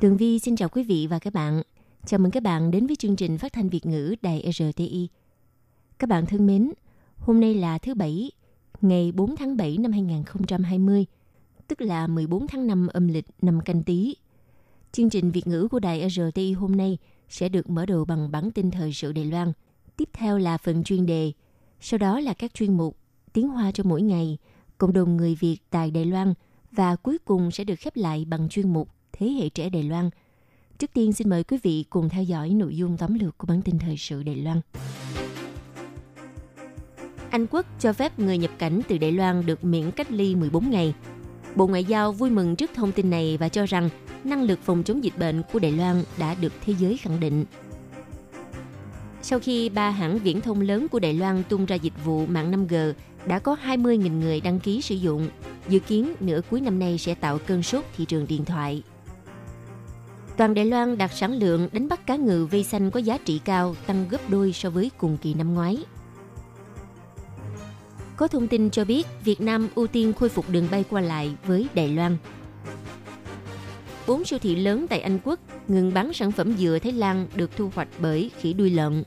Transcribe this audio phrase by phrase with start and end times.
[0.00, 1.62] Tường Vi xin chào quý vị và các bạn.
[2.06, 5.08] Chào mừng các bạn đến với chương trình phát thanh Việt ngữ Đài RTI.
[5.98, 6.72] Các bạn thân mến,
[7.18, 8.30] hôm nay là thứ Bảy,
[8.80, 11.06] ngày 4 tháng 7 năm 2020,
[11.68, 14.14] tức là 14 tháng 5 âm lịch năm canh tí.
[14.92, 18.50] Chương trình Việt ngữ của Đài RTI hôm nay sẽ được mở đầu bằng bản
[18.50, 19.52] tin thời sự Đài Loan.
[19.96, 21.32] Tiếp theo là phần chuyên đề,
[21.80, 22.96] sau đó là các chuyên mục
[23.32, 24.38] Tiếng Hoa cho mỗi ngày,
[24.78, 26.34] cộng đồng người Việt tại Đài Loan
[26.72, 30.10] và cuối cùng sẽ được khép lại bằng chuyên mục Thế hệ trẻ Đài Loan.
[30.78, 33.62] Trước tiên xin mời quý vị cùng theo dõi nội dung tóm lược của bản
[33.62, 34.60] tin thời sự Đài Loan.
[37.30, 40.70] Anh Quốc cho phép người nhập cảnh từ Đài Loan được miễn cách ly 14
[40.70, 40.94] ngày.
[41.54, 43.88] Bộ Ngoại giao vui mừng trước thông tin này và cho rằng
[44.24, 47.44] năng lực phòng chống dịch bệnh của Đài Loan đã được thế giới khẳng định.
[49.22, 52.52] Sau khi ba hãng viễn thông lớn của Đài Loan tung ra dịch vụ mạng
[52.52, 52.92] 5G,
[53.26, 55.28] đã có 20.000 người đăng ký sử dụng.
[55.68, 58.82] Dự kiến nửa cuối năm nay sẽ tạo cơn sốt thị trường điện thoại.
[60.38, 63.40] Toàn Đài Loan đạt sản lượng đánh bắt cá ngừ vây xanh có giá trị
[63.44, 65.76] cao, tăng gấp đôi so với cùng kỳ năm ngoái.
[68.16, 71.36] Có thông tin cho biết, Việt Nam ưu tiên khôi phục đường bay qua lại
[71.46, 72.16] với Đài Loan.
[74.06, 77.56] Bốn siêu thị lớn tại Anh Quốc ngừng bán sản phẩm dừa Thái Lan được
[77.56, 79.04] thu hoạch bởi khỉ đuôi lợn.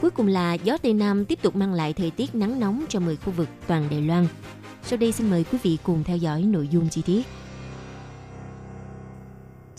[0.00, 3.00] Cuối cùng là gió Tây Nam tiếp tục mang lại thời tiết nắng nóng cho
[3.00, 4.26] 10 khu vực toàn Đài Loan.
[4.82, 7.26] Sau đây xin mời quý vị cùng theo dõi nội dung chi tiết.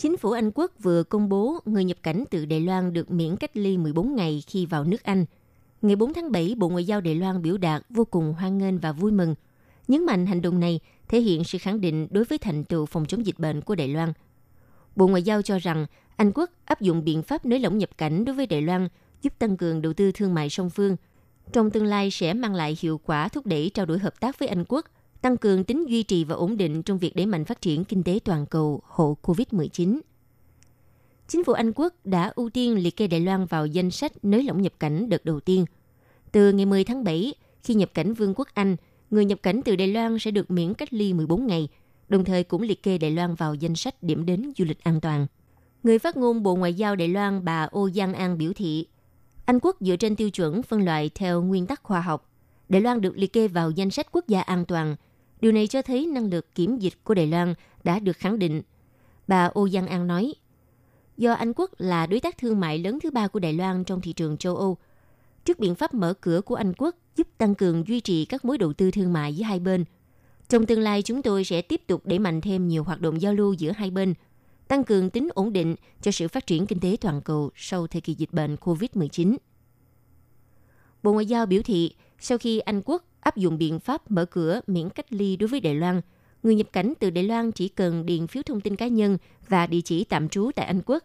[0.01, 3.37] Chính phủ Anh Quốc vừa công bố người nhập cảnh từ Đài Loan được miễn
[3.37, 5.25] cách ly 14 ngày khi vào nước Anh.
[5.81, 8.79] Ngày 4 tháng 7, Bộ Ngoại giao Đài Loan biểu đạt vô cùng hoan nghênh
[8.79, 9.35] và vui mừng.
[9.87, 13.05] Nhấn mạnh hành động này thể hiện sự khẳng định đối với thành tựu phòng
[13.05, 14.13] chống dịch bệnh của Đài Loan.
[14.95, 15.85] Bộ Ngoại giao cho rằng
[16.15, 18.87] Anh Quốc áp dụng biện pháp nới lỏng nhập cảnh đối với Đài Loan
[19.21, 20.95] giúp tăng cường đầu tư thương mại song phương.
[21.53, 24.47] Trong tương lai sẽ mang lại hiệu quả thúc đẩy trao đổi hợp tác với
[24.47, 24.85] Anh Quốc,
[25.21, 28.03] tăng cường tính duy trì và ổn định trong việc đẩy mạnh phát triển kinh
[28.03, 29.99] tế toàn cầu hậu COVID-19.
[31.27, 34.43] Chính phủ Anh Quốc đã ưu tiên liệt kê Đài Loan vào danh sách nới
[34.43, 35.65] lỏng nhập cảnh đợt đầu tiên.
[36.31, 37.33] Từ ngày 10 tháng 7,
[37.63, 38.75] khi nhập cảnh Vương quốc Anh,
[39.09, 41.67] người nhập cảnh từ Đài Loan sẽ được miễn cách ly 14 ngày,
[42.09, 45.01] đồng thời cũng liệt kê Đài Loan vào danh sách điểm đến du lịch an
[45.01, 45.27] toàn.
[45.83, 48.87] Người phát ngôn Bộ Ngoại giao Đài Loan bà Ô Giang An biểu thị,
[49.45, 52.29] Anh Quốc dựa trên tiêu chuẩn phân loại theo nguyên tắc khoa học.
[52.69, 54.95] Đài Loan được liệt kê vào danh sách quốc gia an toàn.
[55.41, 57.53] Điều này cho thấy năng lực kiểm dịch của Đài Loan
[57.83, 58.61] đã được khẳng định.
[59.27, 60.33] Bà Ô Giang An nói,
[61.17, 64.01] do Anh Quốc là đối tác thương mại lớn thứ ba của Đài Loan trong
[64.01, 64.77] thị trường châu Âu,
[65.45, 68.57] trước biện pháp mở cửa của Anh Quốc giúp tăng cường duy trì các mối
[68.57, 69.85] đầu tư thương mại giữa hai bên.
[70.49, 73.33] Trong tương lai, chúng tôi sẽ tiếp tục đẩy mạnh thêm nhiều hoạt động giao
[73.33, 74.13] lưu giữa hai bên,
[74.67, 78.01] tăng cường tính ổn định cho sự phát triển kinh tế toàn cầu sau thời
[78.01, 79.37] kỳ dịch bệnh COVID-19.
[81.03, 84.61] Bộ Ngoại giao biểu thị, sau khi Anh Quốc áp dụng biện pháp mở cửa
[84.67, 86.01] miễn cách ly đối với Đài Loan,
[86.43, 89.17] người nhập cảnh từ Đài Loan chỉ cần điền phiếu thông tin cá nhân
[89.47, 91.03] và địa chỉ tạm trú tại Anh Quốc,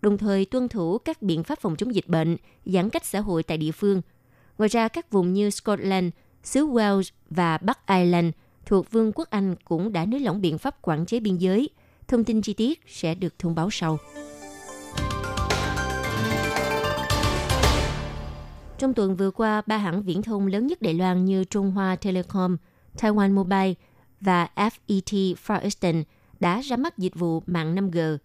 [0.00, 2.36] đồng thời tuân thủ các biện pháp phòng chống dịch bệnh,
[2.66, 4.02] giãn cách xã hội tại địa phương.
[4.58, 6.10] Ngoài ra, các vùng như Scotland,
[6.42, 8.34] xứ Wales và Bắc Ireland
[8.66, 11.68] thuộc Vương quốc Anh cũng đã nới lỏng biện pháp quản chế biên giới.
[12.08, 13.98] Thông tin chi tiết sẽ được thông báo sau.
[18.84, 21.96] Trong tuần vừa qua, ba hãng viễn thông lớn nhất Đài Loan như Trung Hoa
[21.96, 22.56] Telecom,
[22.96, 23.74] Taiwan Mobile
[24.20, 26.02] và FET Far Eastern
[26.40, 28.16] đã ra mắt dịch vụ mạng 5G.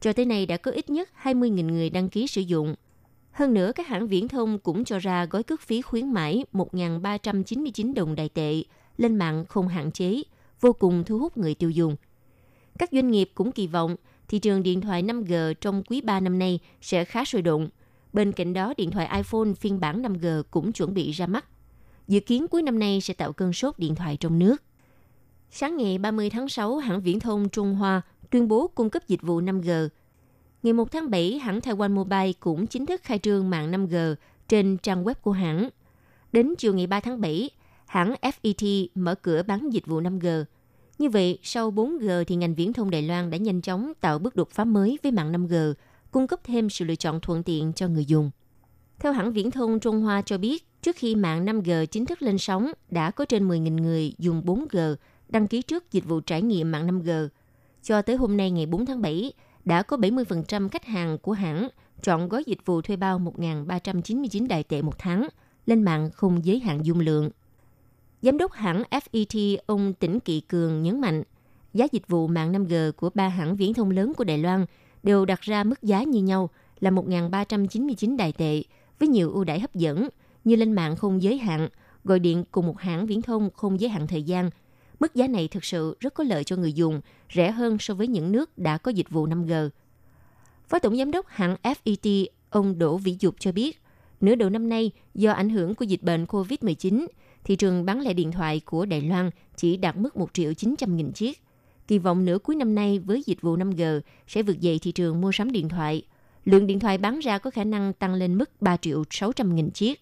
[0.00, 2.74] Cho tới nay đã có ít nhất 20.000 người đăng ký sử dụng.
[3.30, 7.94] Hơn nữa, các hãng viễn thông cũng cho ra gói cước phí khuyến mãi 1.399
[7.94, 8.62] đồng đại tệ
[8.96, 10.22] lên mạng không hạn chế,
[10.60, 11.96] vô cùng thu hút người tiêu dùng.
[12.78, 13.96] Các doanh nghiệp cũng kỳ vọng
[14.28, 17.68] thị trường điện thoại 5G trong quý 3 năm nay sẽ khá sôi động.
[18.18, 21.44] Bên cạnh đó, điện thoại iPhone phiên bản 5G cũng chuẩn bị ra mắt.
[22.08, 24.62] Dự kiến cuối năm nay sẽ tạo cơn sốt điện thoại trong nước.
[25.50, 29.22] Sáng ngày 30 tháng 6, hãng viễn thông Trung Hoa tuyên bố cung cấp dịch
[29.22, 29.88] vụ 5G.
[30.62, 34.14] Ngày 1 tháng 7, hãng Taiwan Mobile cũng chính thức khai trương mạng 5G
[34.48, 35.68] trên trang web của hãng.
[36.32, 37.50] Đến chiều ngày 3 tháng 7,
[37.86, 40.44] hãng FET mở cửa bán dịch vụ 5G.
[40.98, 44.36] Như vậy, sau 4G thì ngành viễn thông Đài Loan đã nhanh chóng tạo bước
[44.36, 45.74] đột phá mới với mạng 5G,
[46.10, 48.30] cung cấp thêm sự lựa chọn thuận tiện cho người dùng.
[48.98, 52.38] Theo hãng viễn thông Trung Hoa cho biết, trước khi mạng 5G chính thức lên
[52.38, 54.96] sóng, đã có trên 10.000 người dùng 4G
[55.28, 57.28] đăng ký trước dịch vụ trải nghiệm mạng 5G.
[57.82, 59.32] Cho tới hôm nay ngày 4 tháng 7,
[59.64, 61.68] đã có 70% khách hàng của hãng
[62.02, 65.28] chọn gói dịch vụ thuê bao 1.399 đại tệ một tháng,
[65.66, 67.30] lên mạng không giới hạn dung lượng.
[68.22, 71.22] Giám đốc hãng FET ông Tỉnh Kỵ Cường nhấn mạnh,
[71.74, 74.66] giá dịch vụ mạng 5G của ba hãng viễn thông lớn của Đài Loan
[75.02, 76.50] đều đặt ra mức giá như nhau
[76.80, 78.62] là 1.399 đại tệ
[78.98, 80.08] với nhiều ưu đãi hấp dẫn
[80.44, 81.68] như lên mạng không giới hạn,
[82.04, 84.50] gọi điện cùng một hãng viễn thông không giới hạn thời gian.
[85.00, 87.00] Mức giá này thực sự rất có lợi cho người dùng,
[87.34, 89.68] rẻ hơn so với những nước đã có dịch vụ 5G.
[90.68, 93.80] Phó Tổng Giám đốc hãng FET, ông Đỗ Vĩ Dục cho biết,
[94.20, 97.06] nửa đầu năm nay, do ảnh hưởng của dịch bệnh COVID-19,
[97.44, 100.96] thị trường bán lẻ điện thoại của Đài Loan chỉ đạt mức 1 triệu 900
[100.96, 101.42] nghìn chiếc.
[101.88, 105.20] Kỳ vọng nửa cuối năm nay với dịch vụ 5G sẽ vượt dậy thị trường
[105.20, 106.02] mua sắm điện thoại.
[106.44, 109.70] Lượng điện thoại bán ra có khả năng tăng lên mức 3 triệu 600 nghìn
[109.70, 110.00] chiếc.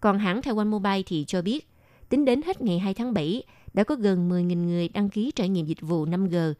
[0.00, 1.68] Còn hãng Taiwan Mobile thì cho biết,
[2.08, 3.42] tính đến hết ngày 2 tháng 7,
[3.74, 6.52] đã có gần 10.000 người đăng ký trải nghiệm dịch vụ 5G.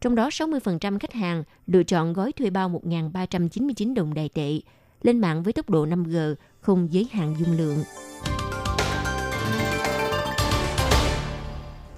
[0.00, 4.60] Trong đó 60% khách hàng lựa chọn gói thuê bao 1.399 đồng đài tệ,
[5.02, 7.78] lên mạng với tốc độ 5G không giới hạn dung lượng.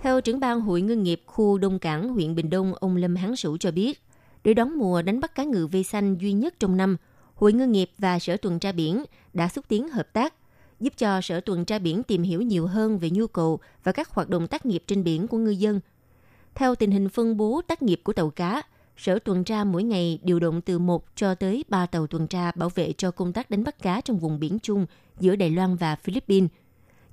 [0.03, 3.37] Theo trưởng ban Hội Ngư nghiệp khu Đông Cảng, huyện Bình Đông, ông Lâm Hán
[3.37, 4.03] Sửu cho biết,
[4.45, 6.97] để đón mùa đánh bắt cá ngừ vây xanh duy nhất trong năm,
[7.35, 10.35] Hội Ngư nghiệp và Sở Tuần tra Biển đã xúc tiến hợp tác,
[10.81, 14.09] giúp cho Sở Tuần tra Biển tìm hiểu nhiều hơn về nhu cầu và các
[14.09, 15.81] hoạt động tác nghiệp trên biển của ngư dân.
[16.55, 18.63] Theo tình hình phân bố tác nghiệp của tàu cá,
[18.97, 22.53] Sở tuần tra mỗi ngày điều động từ 1 cho tới 3 tàu tuần tra
[22.55, 24.87] bảo vệ cho công tác đánh bắt cá trong vùng biển chung
[25.21, 26.51] giữa Đài Loan và Philippines,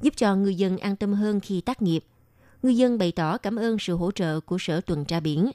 [0.02, 2.04] giúp cho ngư dân an tâm hơn khi tác nghiệp–
[2.64, 5.52] ngư dân bày tỏ cảm ơn sự hỗ trợ của Sở Tuần tra Biển.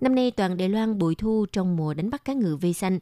[0.00, 2.98] Năm nay toàn Đài Loan bội thu trong mùa đánh bắt cá ngừ vây xanh,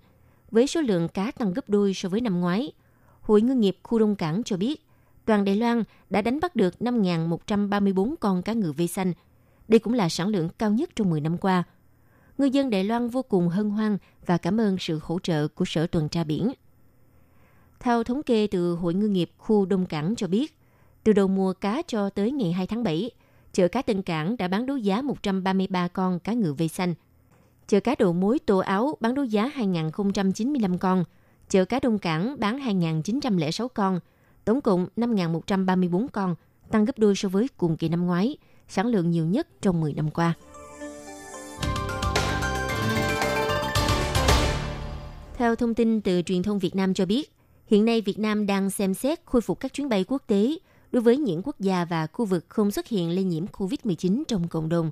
[0.50, 2.72] với số lượng cá tăng gấp đôi so với năm ngoái.
[3.20, 4.86] Hội Ngư nghiệp khu Đông Cảng cho biết,
[5.24, 9.12] toàn Đài Loan đã đánh bắt được 5.134 con cá ngừ vây xanh.
[9.68, 11.64] Đây cũng là sản lượng cao nhất trong 10 năm qua.
[12.38, 15.64] Ngư dân Đài Loan vô cùng hân hoan và cảm ơn sự hỗ trợ của
[15.64, 16.52] Sở Tuần tra Biển.
[17.80, 20.56] Theo thống kê từ Hội Ngư nghiệp khu Đông Cảng cho biết,
[21.04, 23.10] từ đầu mùa cá cho tới ngày 2 tháng 7,
[23.52, 26.94] chợ cá Tân Cảng đã bán đấu giá 133 con cá ngừ vây xanh.
[27.68, 31.04] Chợ cá đồ mối Tô Áo bán đấu giá 2.095 con.
[31.48, 34.00] Chợ cá Đông Cảng bán 2.906 con.
[34.44, 36.34] Tổng cộng 5.134 con,
[36.70, 38.36] tăng gấp đôi so với cùng kỳ năm ngoái,
[38.68, 40.34] sản lượng nhiều nhất trong 10 năm qua.
[45.36, 47.32] Theo thông tin từ truyền thông Việt Nam cho biết,
[47.66, 50.58] hiện nay Việt Nam đang xem xét khôi phục các chuyến bay quốc tế
[50.94, 54.48] đối với những quốc gia và khu vực không xuất hiện lây nhiễm COVID-19 trong
[54.48, 54.90] cộng đồng.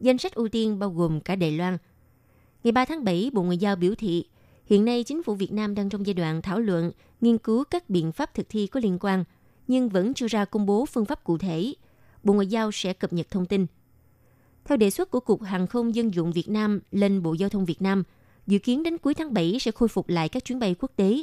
[0.00, 1.78] Danh sách ưu tiên bao gồm cả Đài Loan.
[2.64, 4.26] Ngày 3 tháng 7, Bộ Ngoại giao biểu thị,
[4.64, 6.90] hiện nay chính phủ Việt Nam đang trong giai đoạn thảo luận,
[7.20, 9.24] nghiên cứu các biện pháp thực thi có liên quan,
[9.68, 11.74] nhưng vẫn chưa ra công bố phương pháp cụ thể.
[12.22, 13.66] Bộ Ngoại giao sẽ cập nhật thông tin.
[14.64, 17.64] Theo đề xuất của Cục Hàng không Dân dụng Việt Nam lên Bộ Giao thông
[17.64, 18.02] Việt Nam,
[18.46, 21.22] dự kiến đến cuối tháng 7 sẽ khôi phục lại các chuyến bay quốc tế.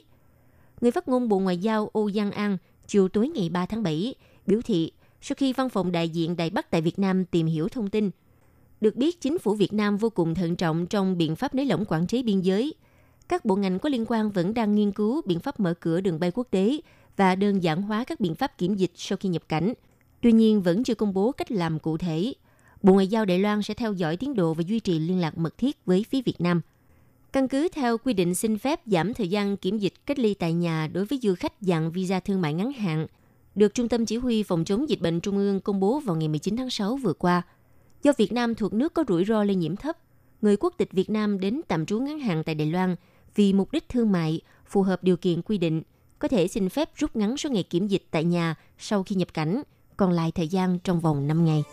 [0.81, 4.15] Người phát ngôn Bộ Ngoại giao Âu Giang An chiều tối ngày 3 tháng 7,
[4.47, 4.91] biểu thị
[5.21, 8.12] sau khi văn phòng đại diện Đài Bắc tại Việt Nam tìm hiểu thông tin,
[8.81, 11.85] được biết chính phủ Việt Nam vô cùng thận trọng trong biện pháp nới lỏng
[11.88, 12.74] quản chế biên giới.
[13.27, 16.19] Các bộ ngành có liên quan vẫn đang nghiên cứu biện pháp mở cửa đường
[16.19, 16.77] bay quốc tế
[17.18, 19.74] và đơn giản hóa các biện pháp kiểm dịch sau khi nhập cảnh.
[20.21, 22.33] Tuy nhiên vẫn chưa công bố cách làm cụ thể.
[22.81, 25.38] Bộ Ngoại giao Đài Loan sẽ theo dõi tiến độ và duy trì liên lạc
[25.38, 26.62] mật thiết với phía Việt Nam–
[27.33, 30.54] Căn cứ theo quy định xin phép giảm thời gian kiểm dịch cách ly tại
[30.54, 33.07] nhà đối với du khách dạng visa thương mại ngắn hạn,
[33.56, 36.28] được Trung tâm Chỉ huy Phòng chống dịch bệnh Trung ương công bố vào ngày
[36.28, 37.42] 19 tháng 6 vừa qua.
[38.04, 39.97] Do Việt Nam thuộc nước có rủi ro lây nhiễm thấp,
[40.42, 42.95] người quốc tịch Việt Nam đến tạm trú ngắn hạn tại Đài Loan
[43.35, 45.81] vì mục đích thương mại phù hợp điều kiện quy định,
[46.19, 49.33] có thể xin phép rút ngắn số ngày kiểm dịch tại nhà sau khi nhập
[49.33, 49.63] cảnh,
[49.97, 51.63] còn lại thời gian trong vòng 5 ngày.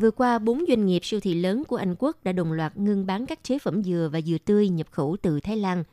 [0.00, 3.06] Vừa qua, bốn doanh nghiệp siêu thị lớn của Anh Quốc đã đồng loạt ngưng
[3.06, 5.84] bán các chế phẩm dừa và dừa tươi nhập khẩu từ Thái Lan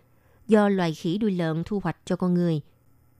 [0.47, 2.61] do loài khỉ đuôi lợn thu hoạch cho con người.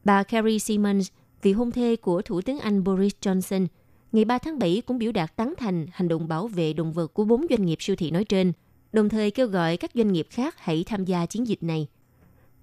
[0.03, 1.07] Bà Carrie Simmons,
[1.41, 3.67] vị hôn thê của Thủ tướng Anh Boris Johnson,
[4.11, 7.13] ngày 3 tháng 7 cũng biểu đạt tán thành hành động bảo vệ động vật
[7.13, 8.53] của bốn doanh nghiệp siêu thị nói trên,
[8.93, 11.87] đồng thời kêu gọi các doanh nghiệp khác hãy tham gia chiến dịch này.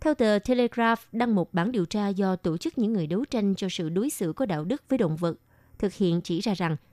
[0.00, 3.54] Theo tờ Telegraph đăng một bản điều tra do tổ chức những người đấu tranh
[3.54, 5.38] cho sự đối xử có đạo đức với động vật,
[5.78, 6.76] thực hiện chỉ ra rằng–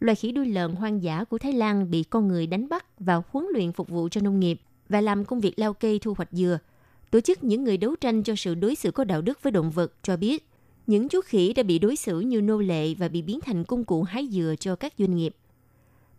[0.00, 3.22] loài khỉ đuôi lợn hoang dã của Thái Lan bị con người đánh bắt và
[3.30, 6.28] huấn luyện phục vụ cho nông nghiệp và làm công việc leo cây thu hoạch
[6.32, 6.58] dừa.
[7.10, 9.70] Tổ chức những người đấu tranh cho sự đối xử có đạo đức với động
[9.70, 10.46] vật cho biết,
[10.86, 13.84] những chú khỉ đã bị đối xử như nô lệ và bị biến thành công
[13.84, 15.36] cụ hái dừa cho các doanh nghiệp.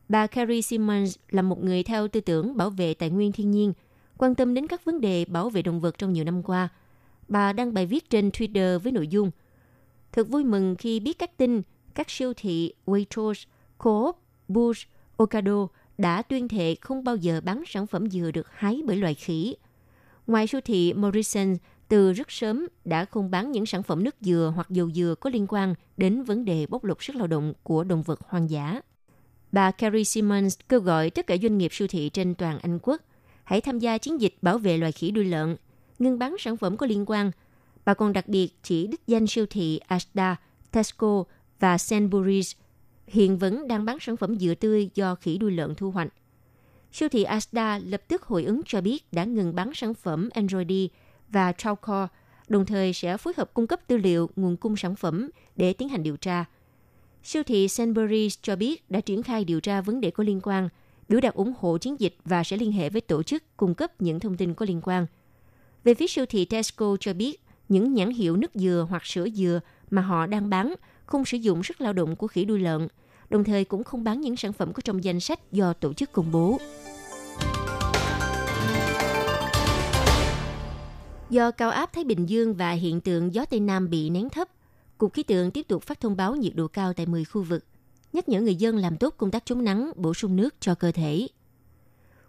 [0.10, 3.74] Bà Carrie Simmons là một người theo tư tưởng bảo vệ tài nguyên thiên nhiên,
[4.18, 6.70] quan tâm đến các vấn đề bảo vệ động vật trong nhiều năm qua.
[7.28, 9.32] Bà đăng bài viết trên Twitter với nội dung
[10.12, 11.62] Thật vui mừng khi biết các tin
[11.96, 13.46] các siêu thị Waitrose,
[13.84, 14.88] Coop, Bush,
[15.24, 19.14] Ocado đã tuyên thệ không bao giờ bán sản phẩm dừa được hái bởi loài
[19.14, 19.56] khỉ.
[20.28, 21.56] Ngoài siêu thị Morrison
[21.88, 25.30] từ rất sớm đã không bán những sản phẩm nước dừa hoặc dầu dừa có
[25.30, 28.82] liên quan đến vấn đề bóc lột sức lao động của động vật hoang dã.
[29.52, 33.02] Bà Carrie Simmons kêu gọi tất cả doanh nghiệp siêu thị trên toàn Anh quốc
[33.44, 35.56] hãy tham gia chiến dịch bảo vệ loài khỉ đuôi lợn,
[36.00, 37.32] ngừng bán sản phẩm có liên quan.
[37.86, 40.36] Bà còn đặc biệt chỉ đích danh siêu thị Asda,
[40.72, 41.24] Tesco
[41.60, 42.54] và Sainsbury's
[43.12, 46.14] hiện vẫn đang bán sản phẩm dừa tươi do khỉ đuôi lợn thu hoạch.
[46.92, 50.90] Siêu thị Asda lập tức hồi ứng cho biết đã ngừng bán sản phẩm Android
[51.30, 52.10] và Traucor,
[52.48, 55.90] đồng thời sẽ phối hợp cung cấp tư liệu nguồn cung sản phẩm để tiến
[55.90, 56.46] hành điều tra.
[57.24, 60.70] Siêu thị Sainsbury's cho biết đã triển khai điều tra vấn đề có liên quan,
[61.10, 64.02] biểu đạt ủng hộ chiến dịch và sẽ liên hệ với tổ chức cung cấp
[64.02, 65.06] những thông tin có liên quan.
[65.84, 69.60] Về phía siêu thị Tesco cho biết, những nhãn hiệu nước dừa hoặc sữa dừa
[69.90, 70.76] mà họ đang bán
[71.06, 72.88] không sử dụng sức lao động của khỉ đuôi lợn,
[73.32, 76.12] đồng thời cũng không bán những sản phẩm có trong danh sách do tổ chức
[76.12, 76.58] công bố.
[81.30, 84.48] Do cao áp Thái Bình Dương và hiện tượng gió Tây Nam bị nén thấp,
[84.98, 87.66] Cục Khí tượng tiếp tục phát thông báo nhiệt độ cao tại 10 khu vực,
[88.14, 90.92] nhắc nhở người dân làm tốt công tác chống nắng, bổ sung nước cho cơ
[90.92, 91.28] thể.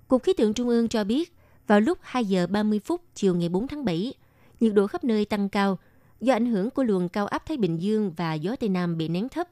[0.08, 1.32] Cục Khí tượng Trung ương cho biết,
[1.66, 4.14] vào lúc 2 giờ 30 phút chiều ngày 4 tháng 7,
[4.60, 5.78] nhiệt độ khắp nơi tăng cao
[6.20, 9.08] do ảnh hưởng của luồng cao áp Thái Bình Dương và gió Tây Nam bị
[9.08, 9.48] nén thấp.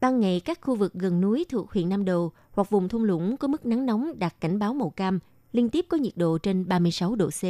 [0.00, 3.36] Ban ngày, các khu vực gần núi thuộc huyện Nam Đầu hoặc vùng thung lũng
[3.36, 5.18] có mức nắng nóng đạt cảnh báo màu cam,
[5.52, 7.42] liên tiếp có nhiệt độ trên 36 độ C.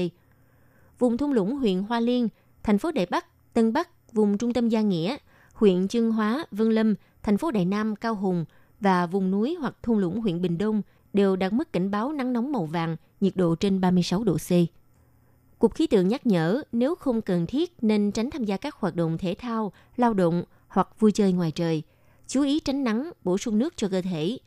[0.98, 2.28] Vùng thung lũng huyện Hoa Liên,
[2.62, 5.16] thành phố Đại Bắc, Tân Bắc, vùng trung tâm Gia Nghĩa,
[5.52, 8.44] huyện Chương Hóa, Vân Lâm, thành phố Đại Nam, Cao Hùng
[8.80, 12.32] và vùng núi hoặc thung lũng huyện Bình Đông đều đạt mức cảnh báo nắng
[12.32, 14.50] nóng màu vàng, nhiệt độ trên 36 độ C.
[15.58, 18.96] Cục khí tượng nhắc nhở nếu không cần thiết nên tránh tham gia các hoạt
[18.96, 21.82] động thể thao, lao động hoặc vui chơi ngoài trời.
[22.30, 24.38] Chú ý tránh nắng, bổ sung nước cho cơ thể.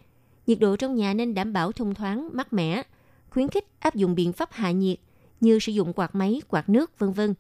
[0.47, 2.83] Nhiệt độ trong nhà nên đảm bảo thông thoáng, mát mẻ.
[3.29, 4.97] Khuyến khích áp dụng biện pháp hạ nhiệt
[5.41, 7.33] như sử dụng quạt máy, quạt nước, vân vân.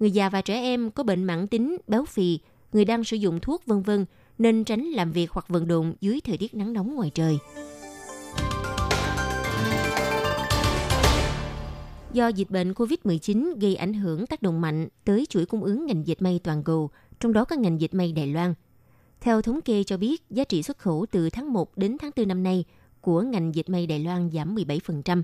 [0.00, 2.38] Người già và trẻ em có bệnh mãn tính, béo phì,
[2.72, 4.04] người đang sử dụng thuốc vân vân
[4.38, 7.38] nên tránh làm việc hoặc vận động dưới thời tiết nắng nóng ngoài trời.
[12.12, 16.06] Do dịch bệnh COVID-19 gây ảnh hưởng tác động mạnh tới chuỗi cung ứng ngành
[16.06, 18.54] dệt may toàn cầu, trong đó có ngành dệt may Đài Loan.
[19.24, 22.28] Theo thống kê cho biết, giá trị xuất khẩu từ tháng 1 đến tháng 4
[22.28, 22.64] năm nay
[23.00, 25.22] của ngành dệt may Đài Loan giảm 17%.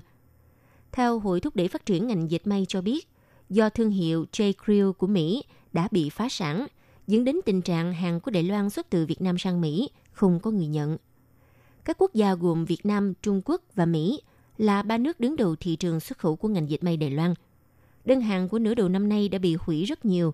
[0.91, 3.07] Theo Hội thúc đẩy phát triển ngành dệt may cho biết,
[3.49, 4.53] do thương hiệu J.
[4.53, 5.43] Crew của Mỹ
[5.73, 6.67] đã bị phá sản,
[7.07, 10.39] dẫn đến tình trạng hàng của Đài Loan xuất từ Việt Nam sang Mỹ không
[10.39, 10.97] có người nhận.
[11.85, 14.21] Các quốc gia gồm Việt Nam, Trung Quốc và Mỹ
[14.57, 17.33] là ba nước đứng đầu thị trường xuất khẩu của ngành dệt may Đài Loan.
[18.05, 20.33] Đơn hàng của nửa đầu năm nay đã bị hủy rất nhiều.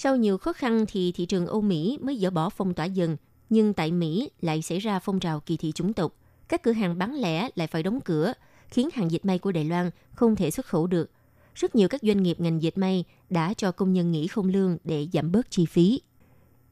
[0.00, 3.16] Sau nhiều khó khăn thì thị trường Âu Mỹ mới dỡ bỏ phong tỏa dần,
[3.50, 6.14] nhưng tại Mỹ lại xảy ra phong trào kỳ thị chủng tộc.
[6.48, 8.32] Các cửa hàng bán lẻ lại phải đóng cửa,
[8.68, 11.10] khiến hàng dệt may của Đài Loan không thể xuất khẩu được.
[11.54, 14.78] Rất nhiều các doanh nghiệp ngành dệt may đã cho công nhân nghỉ không lương
[14.84, 16.00] để giảm bớt chi phí.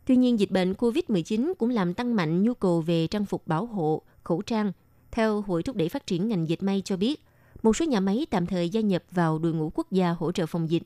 [0.04, 3.66] Tuy nhiên, dịch bệnh COVID-19 cũng làm tăng mạnh nhu cầu về trang phục bảo
[3.66, 4.72] hộ, khẩu trang.
[5.10, 7.24] Theo Hội thúc đẩy phát triển ngành dệt may cho biết,
[7.62, 10.46] một số nhà máy tạm thời gia nhập vào đội ngũ quốc gia hỗ trợ
[10.46, 10.82] phòng dịch.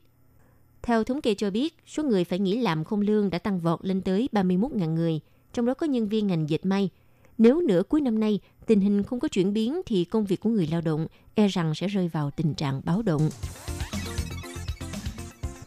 [0.83, 3.79] Theo thống kê cho biết, số người phải nghỉ làm không lương đã tăng vọt
[3.85, 5.19] lên tới 31.000 người,
[5.53, 6.89] trong đó có nhân viên ngành dệt may.
[7.37, 10.49] Nếu nửa cuối năm nay tình hình không có chuyển biến thì công việc của
[10.49, 13.29] người lao động e rằng sẽ rơi vào tình trạng báo động.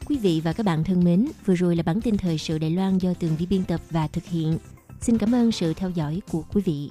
[0.06, 2.70] Quý vị và các bạn thân mến, vừa rồi là bản tin thời sự Đài
[2.70, 4.58] Loan do Tường Vi biên tập và thực hiện.
[5.00, 6.90] Xin cảm ơn sự theo dõi của quý vị.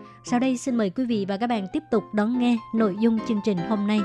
[0.23, 3.19] Sau đây xin mời quý vị và các bạn tiếp tục đón nghe nội dung
[3.27, 3.99] chương trình hôm nay.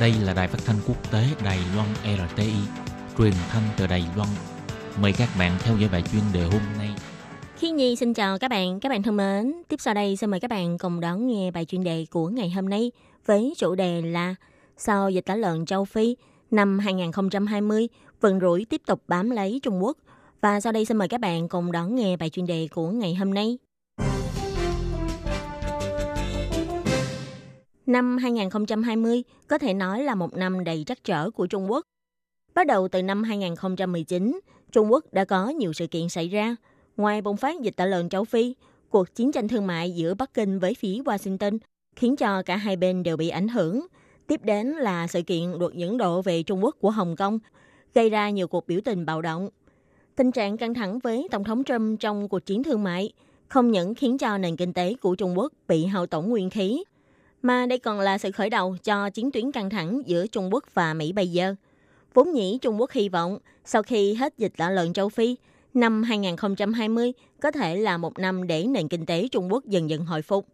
[0.00, 2.52] Đây là đài phát thanh quốc tế Đài Loan RTI,
[3.18, 4.28] truyền thanh từ Đài Loan.
[5.00, 6.90] Mời các bạn theo dõi bài chuyên đề hôm nay.
[7.56, 9.52] Khi Nhi xin chào các bạn, các bạn thân mến.
[9.68, 12.50] Tiếp sau đây xin mời các bạn cùng đón nghe bài chuyên đề của ngày
[12.50, 12.92] hôm nay
[13.26, 14.34] với chủ đề là
[14.76, 16.16] Sau dịch tả lợn châu Phi,
[16.50, 17.88] năm 2020,
[18.22, 19.98] vận rủi tiếp tục bám lấy Trung Quốc.
[20.40, 23.14] Và sau đây xin mời các bạn cùng đón nghe bài chuyên đề của ngày
[23.14, 23.58] hôm nay.
[27.86, 31.86] Năm 2020 có thể nói là một năm đầy trắc trở của Trung Quốc.
[32.54, 34.40] Bắt đầu từ năm 2019,
[34.72, 36.56] Trung Quốc đã có nhiều sự kiện xảy ra.
[36.96, 38.54] Ngoài bùng phát dịch tả lợn châu Phi,
[38.90, 41.58] cuộc chiến tranh thương mại giữa Bắc Kinh với phía Washington
[41.96, 43.86] khiến cho cả hai bên đều bị ảnh hưởng.
[44.26, 47.38] Tiếp đến là sự kiện luật dẫn độ về Trung Quốc của Hồng Kông,
[47.94, 49.48] gây ra nhiều cuộc biểu tình bạo động.
[50.16, 53.12] Tình trạng căng thẳng với Tổng thống Trump trong cuộc chiến thương mại
[53.48, 56.84] không những khiến cho nền kinh tế của Trung Quốc bị hao tổn nguyên khí,
[57.42, 60.64] mà đây còn là sự khởi đầu cho chiến tuyến căng thẳng giữa Trung Quốc
[60.74, 61.54] và Mỹ bây giờ.
[62.14, 65.36] Vốn nhĩ Trung Quốc hy vọng sau khi hết dịch tả lợn châu Phi,
[65.74, 70.04] năm 2020 có thể là một năm để nền kinh tế Trung Quốc dần dần
[70.04, 70.46] hồi phục.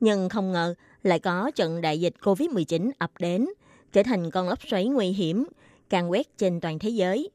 [0.00, 3.46] Nhưng không ngờ lại có trận đại dịch COVID-19 ập đến,
[3.92, 5.46] trở thành con lốc xoáy nguy hiểm,
[5.88, 7.30] càng quét trên toàn thế giới.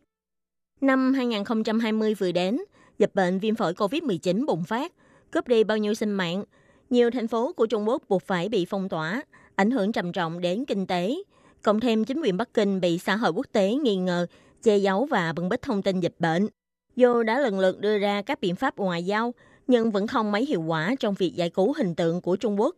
[0.81, 2.59] Năm 2020 vừa đến,
[2.97, 4.93] dịch bệnh viêm phổi COVID-19 bùng phát,
[5.31, 6.43] cướp đi bao nhiêu sinh mạng.
[6.89, 9.21] Nhiều thành phố của Trung Quốc buộc phải bị phong tỏa,
[9.55, 11.15] ảnh hưởng trầm trọng đến kinh tế.
[11.61, 14.27] Cộng thêm chính quyền Bắc Kinh bị xã hội quốc tế nghi ngờ,
[14.63, 16.47] che giấu và bưng bít thông tin dịch bệnh.
[16.95, 19.33] Dù đã lần lượt đưa ra các biện pháp ngoại giao,
[19.67, 22.75] nhưng vẫn không mấy hiệu quả trong việc giải cứu hình tượng của Trung Quốc.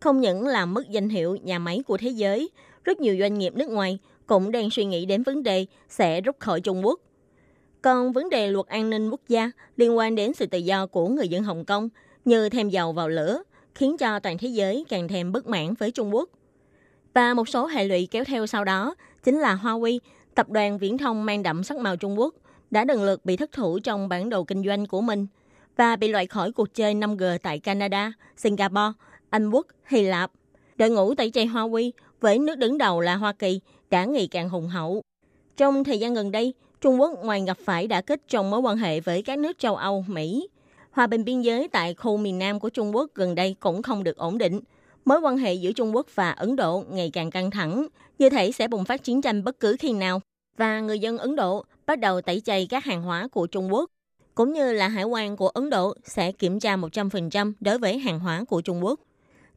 [0.00, 2.50] Không những làm mất danh hiệu nhà máy của thế giới,
[2.84, 6.36] rất nhiều doanh nghiệp nước ngoài cũng đang suy nghĩ đến vấn đề sẽ rút
[6.40, 7.00] khỏi Trung Quốc.
[7.82, 11.08] Còn vấn đề luật an ninh quốc gia liên quan đến sự tự do của
[11.08, 11.88] người dân Hồng Kông
[12.24, 13.42] như thêm dầu vào lửa,
[13.74, 16.30] khiến cho toàn thế giới càng thêm bất mãn với Trung Quốc.
[17.14, 19.98] Và một số hệ lụy kéo theo sau đó chính là Huawei,
[20.34, 22.34] tập đoàn viễn thông mang đậm sắc màu Trung Quốc,
[22.70, 25.26] đã lần lượt bị thất thủ trong bản đồ kinh doanh của mình
[25.76, 28.92] và bị loại khỏi cuộc chơi 5G tại Canada, Singapore,
[29.30, 30.30] Anh Quốc, Hy Lạp.
[30.76, 33.60] Đội ngũ tẩy chay Huawei với nước đứng đầu là Hoa Kỳ
[33.90, 35.02] đã ngày càng hùng hậu.
[35.56, 38.76] Trong thời gian gần đây, Trung Quốc ngoài gặp phải đã kích trong mối quan
[38.76, 40.48] hệ với các nước châu Âu, Mỹ,
[40.90, 44.04] hòa bình biên giới tại khu miền Nam của Trung Quốc gần đây cũng không
[44.04, 44.60] được ổn định.
[45.04, 47.86] Mối quan hệ giữa Trung Quốc và Ấn Độ ngày càng căng thẳng,
[48.18, 50.20] như thể sẽ bùng phát chiến tranh bất cứ khi nào.
[50.56, 53.90] Và người dân Ấn Độ bắt đầu tẩy chay các hàng hóa của Trung Quốc,
[54.34, 58.20] cũng như là hải quan của Ấn Độ sẽ kiểm tra 100% đối với hàng
[58.20, 59.00] hóa của Trung Quốc.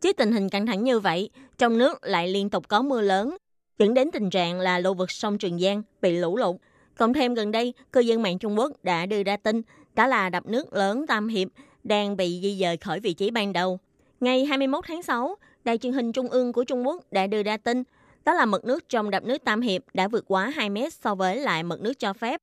[0.02, 3.38] Trước tình hình căng thẳng như vậy, trong nước lại liên tục có mưa lớn,
[3.80, 6.56] dẫn đến tình trạng là lưu vực sông Trường Giang bị lũ lụt.
[6.98, 9.62] Cộng thêm gần đây, cư dân mạng Trung Quốc đã đưa ra tin
[9.96, 11.48] đó là đập nước lớn Tam Hiệp
[11.84, 13.80] đang bị di dời khỏi vị trí ban đầu.
[14.20, 17.58] Ngày 21 tháng 6, Đài truyền hình Trung ương của Trung Quốc đã đưa ra
[17.58, 17.84] tin
[18.26, 21.16] đó là mực nước trong đập nước Tam Hiệp đã vượt quá 2 mét so
[21.16, 22.42] với lại mực nước cho phép.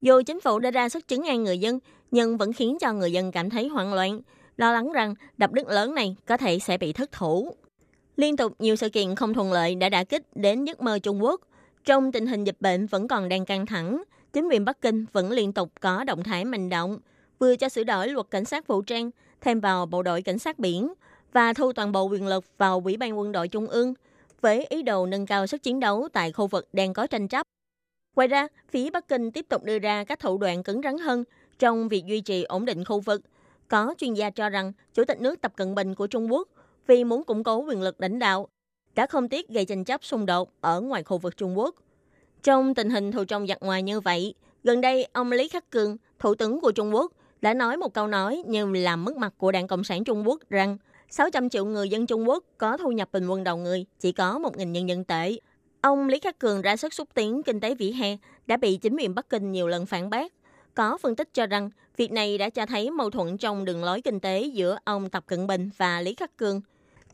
[0.00, 1.78] Dù chính phủ đã ra sức chứng an người dân,
[2.10, 4.20] nhưng vẫn khiến cho người dân cảm thấy hoảng loạn,
[4.56, 7.56] lo lắng rằng đập nước lớn này có thể sẽ bị thất thủ.
[8.16, 11.22] Liên tục nhiều sự kiện không thuận lợi đã đả kích đến giấc mơ Trung
[11.22, 11.40] Quốc.
[11.84, 15.30] Trong tình hình dịch bệnh vẫn còn đang căng thẳng, chính quyền Bắc Kinh vẫn
[15.30, 16.98] liên tục có động thái mạnh động,
[17.38, 20.58] vừa cho sửa đổi luật cảnh sát vũ trang, thêm vào bộ đội cảnh sát
[20.58, 20.92] biển
[21.32, 23.94] và thu toàn bộ quyền lực vào Ủy ban quân đội Trung ương,
[24.40, 27.46] với ý đồ nâng cao sức chiến đấu tại khu vực đang có tranh chấp.
[28.16, 31.24] Ngoài ra, phía Bắc Kinh tiếp tục đưa ra các thủ đoạn cứng rắn hơn
[31.58, 33.20] trong việc duy trì ổn định khu vực.
[33.68, 36.48] Có chuyên gia cho rằng, Chủ tịch nước Tập Cận Bình của Trung Quốc
[36.86, 38.48] vì muốn củng cố quyền lực lãnh đạo,
[38.94, 41.74] đã không tiếc gây tranh chấp xung đột ở ngoài khu vực Trung Quốc.
[42.42, 45.96] Trong tình hình thù trong giặc ngoài như vậy, gần đây ông Lý Khắc Cường,
[46.18, 49.52] Thủ tướng của Trung Quốc, đã nói một câu nói như làm mất mặt của
[49.52, 50.78] Đảng Cộng sản Trung Quốc rằng
[51.10, 54.38] 600 triệu người dân Trung Quốc có thu nhập bình quân đầu người chỉ có
[54.38, 55.38] 1.000 nhân dân tệ.
[55.80, 58.16] Ông Lý Khắc Cường ra sức xúc tiến kinh tế vỉa hè
[58.46, 60.32] đã bị chính quyền Bắc Kinh nhiều lần phản bác.
[60.74, 64.00] Có phân tích cho rằng việc này đã cho thấy mâu thuẫn trong đường lối
[64.00, 66.60] kinh tế giữa ông Tập Cận Bình và Lý Khắc Cường.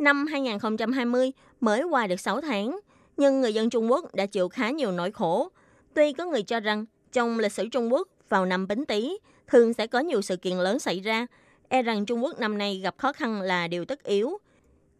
[0.00, 2.80] Năm 2020 mới qua được 6 tháng,
[3.16, 5.48] nhưng người dân Trung Quốc đã chịu khá nhiều nỗi khổ.
[5.94, 9.74] Tuy có người cho rằng trong lịch sử Trung Quốc vào năm Bính Tý thường
[9.74, 11.26] sẽ có nhiều sự kiện lớn xảy ra,
[11.68, 14.38] e rằng Trung Quốc năm nay gặp khó khăn là điều tất yếu.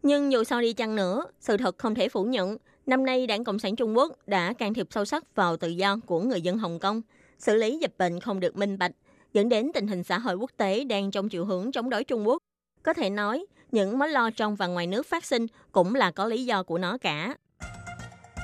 [0.03, 3.43] Nhưng dù sao đi chăng nữa, sự thật không thể phủ nhận, năm nay Đảng
[3.43, 6.57] Cộng sản Trung Quốc đã can thiệp sâu sắc vào tự do của người dân
[6.57, 7.01] Hồng Kông,
[7.39, 8.91] xử lý dịch bệnh không được minh bạch,
[9.33, 12.27] dẫn đến tình hình xã hội quốc tế đang trong chiều hướng chống đối Trung
[12.27, 12.37] Quốc.
[12.83, 16.25] Có thể nói, những mối lo trong và ngoài nước phát sinh cũng là có
[16.25, 17.35] lý do của nó cả.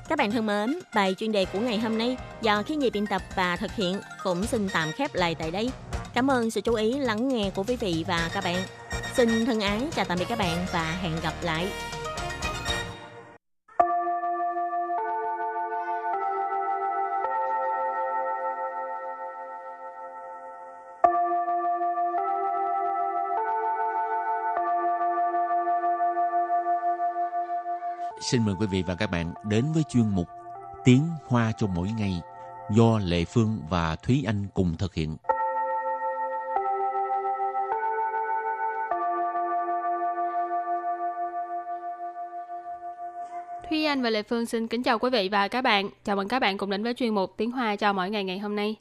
[0.10, 3.08] Các bạn thân mến, bài chuyên đề của ngày hôm nay do khi nhị biên
[3.08, 5.70] tập và thực hiện cũng xin tạm khép lại tại đây.
[6.14, 8.64] Cảm ơn sự chú ý lắng nghe của quý vị và các bạn.
[9.14, 11.68] Xin thân ái chào tạm biệt các bạn và hẹn gặp lại.
[28.22, 30.28] Xin mời quý vị và các bạn đến với chuyên mục
[30.86, 32.22] Tiếng Hoa cho mỗi ngày
[32.72, 35.18] do Lệ Phương và Thúy Anh cùng thực hiện.
[43.70, 45.90] Thúy Anh và Lệ Phương xin kính chào quý vị và các bạn.
[46.04, 48.40] Chào mừng các bạn cùng đến với chuyên mục Tiếng Hoa cho mỗi ngày ngày
[48.40, 48.76] hôm nay.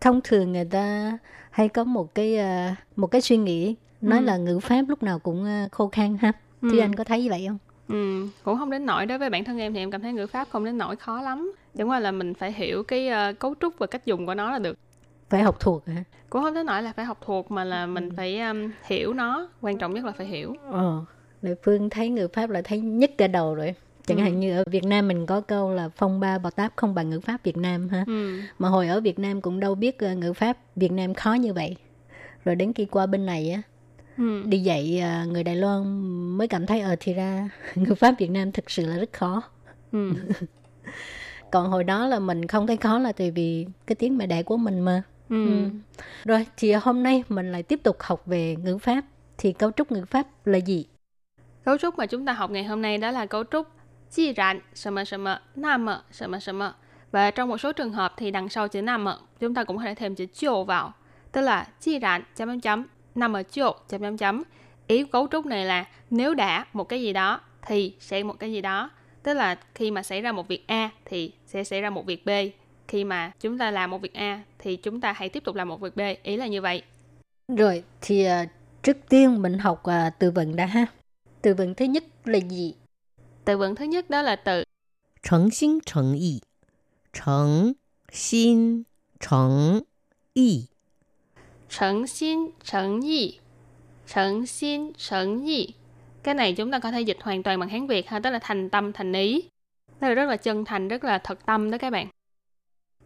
[0.00, 1.18] thông thường người ta
[1.50, 4.24] hay có một cái ờ, một cái suy nghĩ nói Ừ.
[4.24, 6.32] là ngữ pháp lúc nào cũng ờ, khô khan ha
[6.62, 6.78] Ừ.
[6.78, 7.58] anh có thấy vậy không
[7.90, 10.26] Ừ, cũng không đến nỗi đối với bản thân em thì em cảm thấy ngữ
[10.26, 11.52] pháp không đến nỗi khó lắm.
[11.76, 14.50] Chẳng qua là mình phải hiểu cái ờ, cấu trúc và cách dùng của nó
[14.52, 14.78] là được.
[15.30, 18.08] phải học thuộc hả Cũng không đến nỗi là phải học thuộc mà là mình
[18.16, 19.48] phải um, hiểu nó.
[19.60, 20.54] Quan trọng nhất là phải hiểu.
[20.72, 21.04] ờ
[21.42, 23.74] Lệ Phương thấy ngữ pháp là thấy nhức cả đầu rồi
[24.06, 24.22] chẳng Ừ.
[24.22, 27.10] hạn như ở Việt Nam mình có câu là phong ba bò táp không bằng
[27.10, 28.40] ngữ pháp Việt Nam ha Ừ.
[28.58, 31.52] mà hồi ở Việt Nam cũng đâu biết ờ, ngữ pháp Việt Nam khó như
[31.52, 31.76] vậy
[32.44, 33.62] rồi đến khi qua bên này á
[34.18, 34.42] Ừ.
[34.46, 35.84] đi dạy à, người Đài Loan
[36.38, 39.42] mới cảm thấy ở thì ra người Pháp Việt Nam thực sự là rất khó.
[39.92, 40.12] Ừ.
[41.50, 44.42] Còn hồi đó là mình không thấy khó là tại vì cái tiếng mẹ đẻ
[44.42, 45.02] của mình mà.
[45.28, 45.70] Ừ.
[46.24, 49.04] Rồi thì hôm nay mình lại tiếp tục học về ngữ pháp.
[49.38, 50.86] Thì cấu trúc ngữ pháp là gì?
[51.64, 53.66] Cấu trúc mà chúng ta học ngày hôm nay đó là cấu trúc
[54.10, 55.24] chi rạn sầm sầm
[55.56, 56.60] nam sầm sầm
[57.10, 59.06] và trong một số trường hợp thì đằng sau chữ nam
[59.40, 60.92] chúng ta cũng có thể thêm chữ chiều vào
[61.32, 64.42] tức là chi rạn chấm chấm năm ở chỗ chấm chấm chấm.
[64.86, 68.52] Ý cấu trúc này là nếu đã một cái gì đó thì sẽ một cái
[68.52, 68.90] gì đó.
[69.22, 72.26] Tức là khi mà xảy ra một việc A thì sẽ xảy ra một việc
[72.26, 72.30] B.
[72.88, 75.68] Khi mà chúng ta làm một việc A thì chúng ta hãy tiếp tục làm
[75.68, 76.00] một việc B.
[76.22, 76.82] Ý là như vậy.
[77.48, 78.46] Rồi thì à,
[78.82, 80.86] trước tiên mình học à, từ vựng đã ha.
[81.42, 82.74] Từ vựng thứ nhất là gì?
[83.44, 84.64] Từ vựng thứ nhất đó là từ
[85.22, 86.40] Thành xin thành ý
[87.12, 87.72] Thành
[88.12, 88.82] xin
[89.20, 89.80] thành
[90.34, 90.66] ý
[91.69, 93.39] Trấn xin trấn yi
[94.07, 95.73] Trấn xin trấn yi
[96.23, 98.39] Cái này chúng ta có thể dịch hoàn toàn bằng Hán Việt ha Tức là
[98.41, 99.49] thành tâm thành ý
[99.99, 102.07] Tức là rất là chân thành, rất là thật tâm đó các bạn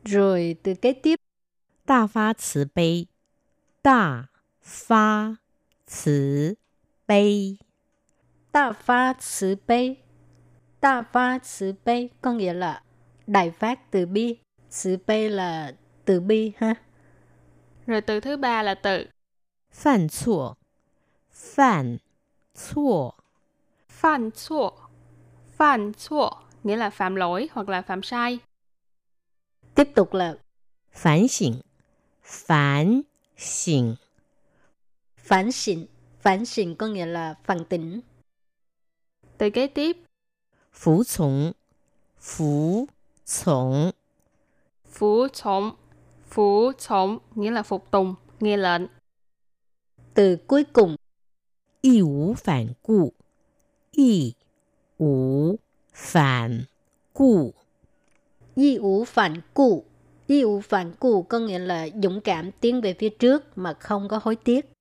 [0.03, 1.19] rồi từ kế tiếp
[1.85, 3.07] 大发慈悲，
[3.81, 4.29] 大
[4.61, 5.37] 发
[5.87, 6.55] 慈
[7.05, 7.57] 悲，
[8.51, 9.97] ta pha慈悲
[10.79, 12.83] ta pha慈悲 có nghĩa là
[13.27, 14.37] đại phát từ bi
[14.69, 15.73] 慈悲là
[16.05, 16.75] từ bi ha
[17.86, 19.06] Rồi từ thứ ba là từ
[19.70, 20.54] Phản chua
[21.30, 21.96] Phản
[22.54, 23.10] chua
[23.88, 24.70] Phản chua
[25.56, 26.30] Phản chua
[26.64, 28.38] Nghĩa là phạm lỗi hoặc là phạm sai.
[29.74, 30.36] Tiếp tục là
[30.92, 31.52] Phản xỉn
[32.22, 33.00] Phản
[33.36, 33.94] xỉn
[35.16, 35.86] Phản xỉn
[36.20, 38.00] Phản xỉn có nghĩa là phản tỉnh.
[39.38, 39.96] Từ kế tiếp.
[40.72, 41.52] Phú chống
[42.18, 42.86] Phú
[43.24, 43.90] chống
[44.84, 45.70] Phú chống
[46.26, 48.82] Phú chống nghĩa là phục tùng, nghe lệnh.
[50.14, 50.96] Từ cuối cùng.
[51.80, 53.12] Y ú phản cụ.
[53.92, 54.32] Y
[54.98, 55.56] ú
[55.94, 56.64] phản
[57.12, 57.52] cụ.
[58.54, 59.84] Y ú phản cụ.
[60.26, 64.08] Y ú phản cụ có nghĩa là dũng cảm tiến về phía trước mà không
[64.08, 64.73] có hối tiếc.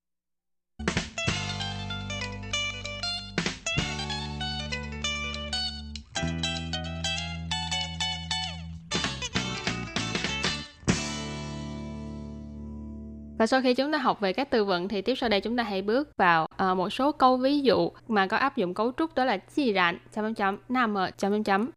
[13.42, 15.56] Và sau khi chúng ta học về các từ vựng thì tiếp sau đây chúng
[15.56, 18.92] ta hãy bước vào ờ, một số câu ví dụ mà có áp dụng cấu
[18.96, 21.70] trúc đó là chi rạn chấm chấm chấm nam mờ chấm chấm chấm.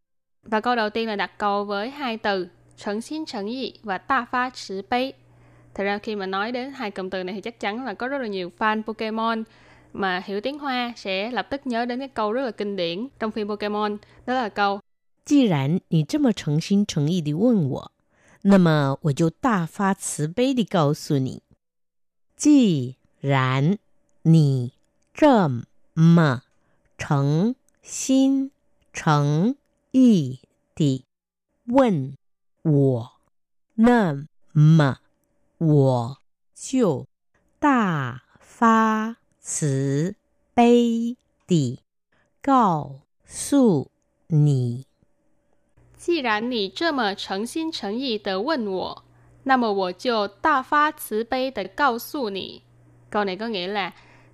[0.44, 3.98] Và câu đầu tiên là đặt câu với hai từ trấn xin trấn yi và
[3.98, 5.14] ta pha慈悲.
[5.74, 8.08] Thật ra khi mà nói đến hai cụm từ này thì chắc chắn là có
[8.08, 9.44] rất là nhiều fan Pokemon
[9.94, 13.08] mà hiểu tiếng Hoa sẽ lập tức nhớ đến cái câu rất là kinh điển
[13.20, 14.80] trong phim Pokemon đó là câu
[15.24, 17.92] 既然你这么诚心诚意地问我，
[18.42, 21.44] 那么我就大发慈悲地告诉你：
[22.37, 23.79] 既然
[24.23, 24.75] 你
[25.15, 25.49] 这
[25.95, 26.43] 么
[26.99, 28.51] 诚心
[28.93, 29.57] 诚
[29.91, 30.41] 意
[30.75, 31.07] 地
[31.65, 32.15] 问
[32.63, 33.13] 我，
[33.75, 34.99] 那么
[35.57, 36.19] 我
[36.55, 37.07] 就
[37.59, 40.15] 大发慈
[40.53, 41.81] 悲地
[42.43, 43.91] 告诉
[44.27, 44.85] 你。
[45.97, 49.05] 既然你这么诚心诚意的问我，
[49.46, 52.62] 那么我就大发慈悲的告诉你。
[53.10, 53.92] Câu này có nghĩa là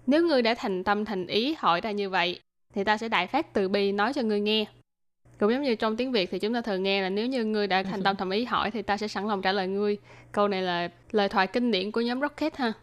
[0.08, 2.40] nếu ngươi đã thành tâm thành ý hỏi ta như vậy,
[2.74, 4.66] thì ta sẽ đại phát từ bi nói cho ngươi nghe.
[5.40, 7.68] Cũng giống như trong tiếng Việt thì chúng ta thường nghe là nếu như ngươi
[7.68, 9.98] đã thành tâm thành ý hỏi thì ta sẽ sẵn lòng trả lời ngươi.
[10.32, 12.74] Câu này là lời thoại kinh điển của nhóm Rocket ha.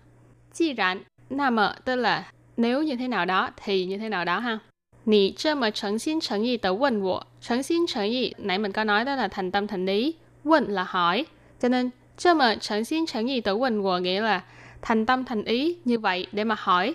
[0.52, 4.24] Chi rạn, nam mợ tức là nếu như thế nào đó thì như thế nào
[4.24, 4.58] đó ha.
[5.06, 10.14] 你这么诚心诚意的问我，诚心诚意 nãy mình có nói đó là thành tâm thành ý,
[10.44, 11.26] 问 là hỏi,
[11.60, 14.44] cho nên 这么诚心诚意的问我 nghĩa là
[14.82, 16.94] thành tâm thành ý như vậy để mà hỏi.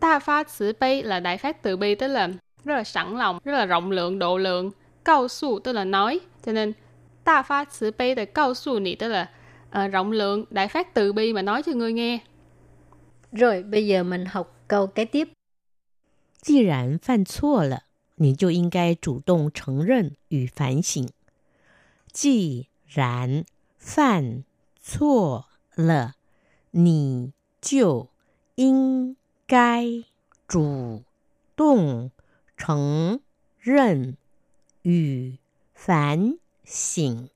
[0.00, 2.28] Ta pha慈悲là đại phát từ bi tức là
[2.64, 4.70] rất là sẵn lòng, rất là rộng lượng, độ lượng.
[5.04, 6.20] Cao su tức là nói.
[6.44, 6.72] Cho nên
[7.24, 9.30] ta phát慈悲的告诉你 tức là
[9.68, 12.18] uh, rộng lượng, đại phát từ bi mà nói cho ngươi nghe.
[13.32, 15.28] Rồi, bây giờ mình học câu kế tiếp.
[16.42, 17.82] 既然犯错了，
[18.16, 21.08] 你就应该主动承认与反省。
[22.12, 23.44] 既然
[23.84, 24.44] 犯
[24.80, 26.14] 错了，
[26.70, 28.08] 你就
[28.54, 29.84] 应该
[30.46, 31.02] 主
[31.56, 32.10] 动
[32.56, 33.20] 承
[33.58, 34.16] 认
[34.82, 35.38] 与
[35.74, 37.28] 反省。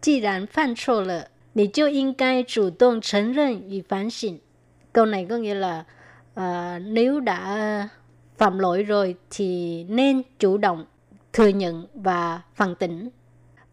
[0.00, 4.40] 既然犯错了，你就应该主动承认与反省.
[4.92, 5.84] Câu này có nghĩa là
[6.34, 7.88] uh, nếu đã
[8.36, 10.86] phạm lỗi rồi thì nên chủ động
[11.32, 13.10] thừa nhận và phản tỉnh.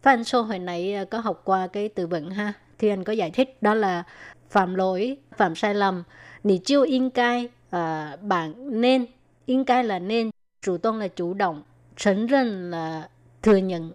[0.02, 2.52] Phan Sô hồi nãy ờ, có học qua cái từ vựng ha.
[2.78, 4.02] Thì anh có giải thích đó là
[4.50, 6.02] phạm lỗi, phạm sai lầm.
[6.44, 9.06] Nì chiêu yên cai, uh, bạn nên,
[9.46, 10.30] yên cai là nên,
[10.62, 11.62] chủ động là chủ động,
[11.96, 13.08] 承认là
[13.42, 13.92] thừa nhận,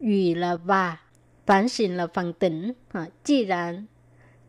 [0.00, 0.96] ủy là và,
[1.46, 2.72] phản xỉn là phản tỉnh.
[2.92, 3.86] Ha.既然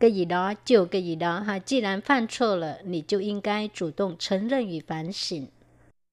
[0.00, 1.40] cái gì đó, chiều cái gì đó.
[1.40, 5.46] Ha.既然犯错了, nì chiêu yên cai chủ động 承认与反省.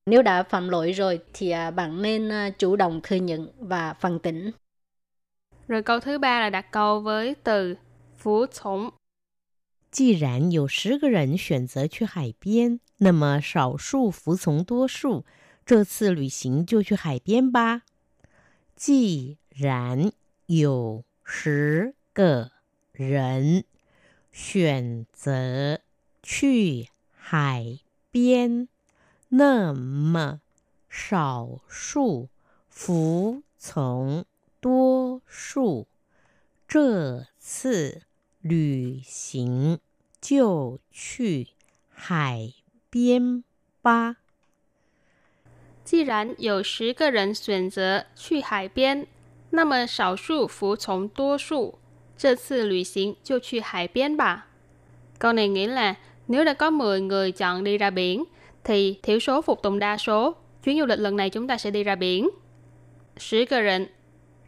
[0.05, 3.93] Nếu đã phạm lỗi rồi thì à, bạn nên à, chủ động thừa nhận và
[3.93, 4.51] phản tỉnh.
[5.67, 7.75] Rồi câu thứ ba là đặt câu với từ
[8.17, 8.91] phục从.
[9.91, 15.25] 既然有十个人选择去海边，那么少数服从多数，
[15.65, 17.81] 这次旅行就去海边吧。
[18.75, 20.11] 既然
[20.45, 22.51] 有十个
[22.91, 23.63] 人
[24.31, 25.79] 选择
[26.21, 27.79] 去海
[28.11, 28.67] 边，
[29.29, 30.41] 那么
[30.87, 32.29] 少数
[32.67, 34.25] 服从
[34.63, 35.87] 多数，
[36.67, 38.01] 这次
[38.41, 39.79] 旅行
[40.21, 41.47] 就去
[41.89, 42.53] 海
[42.89, 43.43] 边
[43.81, 44.17] 吧。
[45.83, 49.07] 既然有十个人选择去海边，
[49.49, 51.79] 那么少数服从多数，
[52.15, 54.47] 这次旅行就去海边吧.
[55.17, 55.95] Câu này nghĩa là
[56.27, 58.23] nếu đã có 10 người chọn đi ra biển,
[58.63, 60.35] thì thiểu số phục tùng đa số.
[60.63, 62.29] Chuyến du lịch lần này chúng ta sẽ đi ra biển.
[63.17, 63.87] Sử cờ rịnh,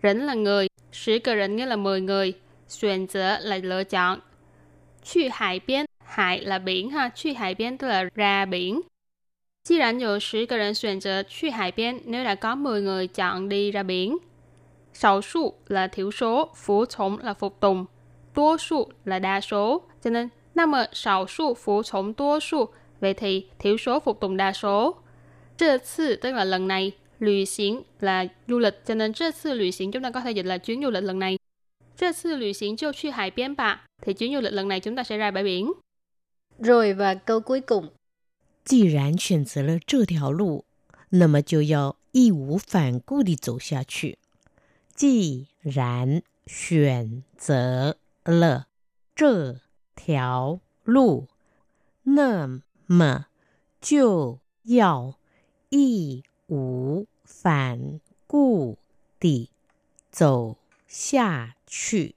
[0.06, 2.34] rịnh là người, sử cờ rịnh nghĩa là 10 người,
[2.67, 4.19] xuyên giữa là lựa chọn.
[5.04, 8.82] 去海边, hải là biển ha, 去海边 tức là ra biển.
[9.63, 14.17] 既然有十个人选择去海边, nếu đã có 10 người chọn đi ra biển.
[14.93, 17.86] Sầu số là thiểu số, phục从 là phục tùng,
[18.36, 19.82] đa số là đa số.
[20.04, 22.69] Cho nên, 那么少数服从多数
[23.02, 24.95] Vậy thì thiểu số phục tùng đa số.
[25.58, 30.12] Trơ次tức là lần này, lùi xỉn là du lịch, cho nên trơ次lùi xỉn chúng ta
[30.12, 31.38] có thể dịch là chuyến du lịch lần này.
[31.97, 35.71] Trơ次lùi xỉn cho去海边吧, thì chuyến du lịch lần này chúng ta sẽ ra bãi biển.
[36.60, 37.89] Rồi và câu cuối cùng.
[38.63, 40.65] 既然选择了这条路，
[41.10, 44.17] 那么就要义无反顾地走下去。
[44.95, 48.67] 既然选择了
[49.15, 49.56] 这
[49.95, 51.28] 条路，
[52.04, 53.26] 那么
[53.82, 55.15] 就要
[55.69, 58.78] 义 无反顾
[59.19, 59.50] 地
[60.12, 60.56] 走
[60.88, 62.15] 下去。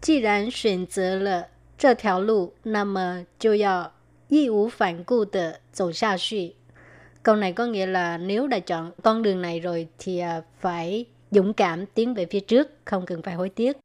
[0.00, 3.92] 既然选择了这条路，那么就要
[4.28, 6.54] 义无反顾的走下去.
[7.22, 11.04] Câu này có nghĩa là nếu đã chọn con đường này rồi thì à, phải
[11.30, 13.76] dũng cảm tiến về phía trước, không cần phải hối tiếc.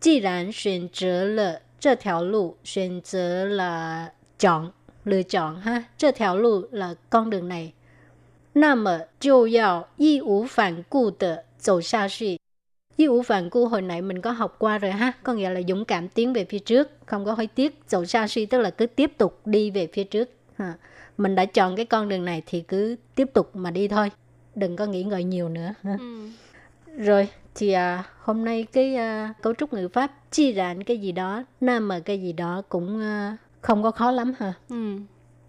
[0.00, 4.72] 既然选择了这条路，选择了 chọn,
[5.04, 5.84] lựa chọn ha.
[5.96, 7.72] 这条路 là con đường này.
[8.52, 12.38] 那么就要义无反顾的走下去.
[12.96, 15.60] Ý ủ phản cu hồi nãy mình có học qua rồi ha, có nghĩa là
[15.68, 18.70] dũng cảm tiến về phía trước, không có hối tiếc, dẫu xa suy tức là
[18.70, 20.30] cứ tiếp tục đi về phía trước.
[20.58, 20.74] Ha.
[21.18, 24.10] Mình đã chọn cái con đường này thì cứ tiếp tục mà đi thôi,
[24.54, 25.74] đừng có nghĩ ngợi nhiều nữa.
[25.82, 25.96] Ha.
[25.98, 26.28] Ừ.
[26.98, 31.12] Rồi, thì à, hôm nay cái à, cấu trúc ngữ pháp chi rạn cái gì
[31.12, 34.52] đó, nam mà cái gì đó cũng à, không có khó lắm ha.
[34.68, 34.96] Ừ.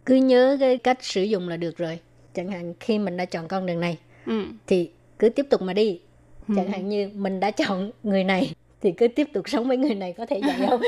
[0.06, 2.00] Cứ nhớ cái cách sử dụng là được rồi.
[2.35, 4.45] Chẳng hạn khi mình đã chọn con đường này, ừ.
[4.67, 6.01] thì cứ tiếp tục mà đi.
[6.49, 6.55] Ừ.
[6.57, 9.95] chẳng hạn như mình đã chọn người này thì cứ tiếp tục sống với người
[9.95, 10.81] này có thể vậy không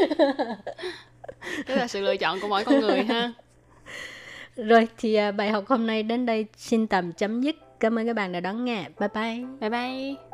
[1.68, 3.32] đó là sự lựa chọn của mỗi con người ha.
[4.56, 7.56] Rồi thì à, bài học hôm nay đến đây xin tạm chấm dứt.
[7.80, 8.84] Cảm ơn các bạn đã đón nghe.
[9.00, 9.44] Bye bye.
[9.60, 10.33] Bye bye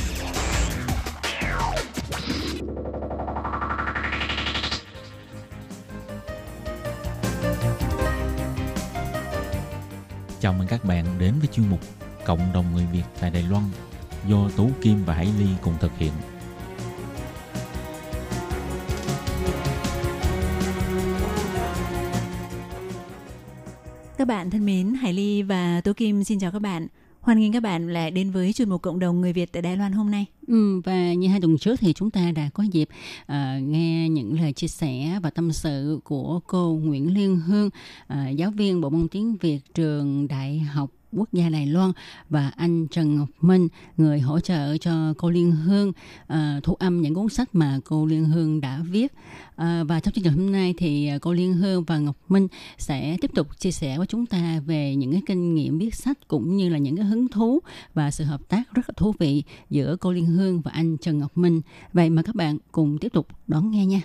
[10.91, 11.79] Bạn đến với chuyên mục
[12.25, 13.63] Cộng đồng người Việt tại Đài Loan
[14.27, 16.11] do Tú Kim và Hải Ly cùng thực hiện.
[24.17, 26.87] Các bạn thân mến, Hải Ly và Tú Kim xin chào các bạn.
[27.21, 29.77] Hoan nghênh các bạn lại đến với chuyên mục cộng đồng người Việt tại Đài
[29.77, 30.25] Loan hôm nay.
[30.51, 32.89] Ừ, và như hai tuần trước thì chúng ta đã có dịp
[33.21, 37.67] uh, nghe những lời chia sẻ và tâm sự của cô Nguyễn Liên Hương,
[38.13, 41.91] uh, giáo viên bộ môn tiếng Việt trường Đại học quốc gia Đài Loan
[42.29, 47.01] và anh Trần Ngọc Minh, người hỗ trợ cho cô Liên Hương uh, thu âm
[47.01, 49.13] những cuốn sách mà cô Liên Hương đã viết.
[49.51, 52.47] Uh, và trong chương trình hôm nay thì à, cô Liên Hương và Ngọc Minh
[52.77, 56.27] sẽ tiếp tục chia sẻ với chúng ta về những cái kinh nghiệm viết sách
[56.27, 57.59] cũng như là những cái hứng thú
[57.93, 61.19] và sự hợp tác rất là thú vị giữa cô Liên Hương và anh Trần
[61.19, 61.61] Ngọc Minh.
[61.93, 64.01] Vậy mà các bạn cùng tiếp tục đón nghe nha.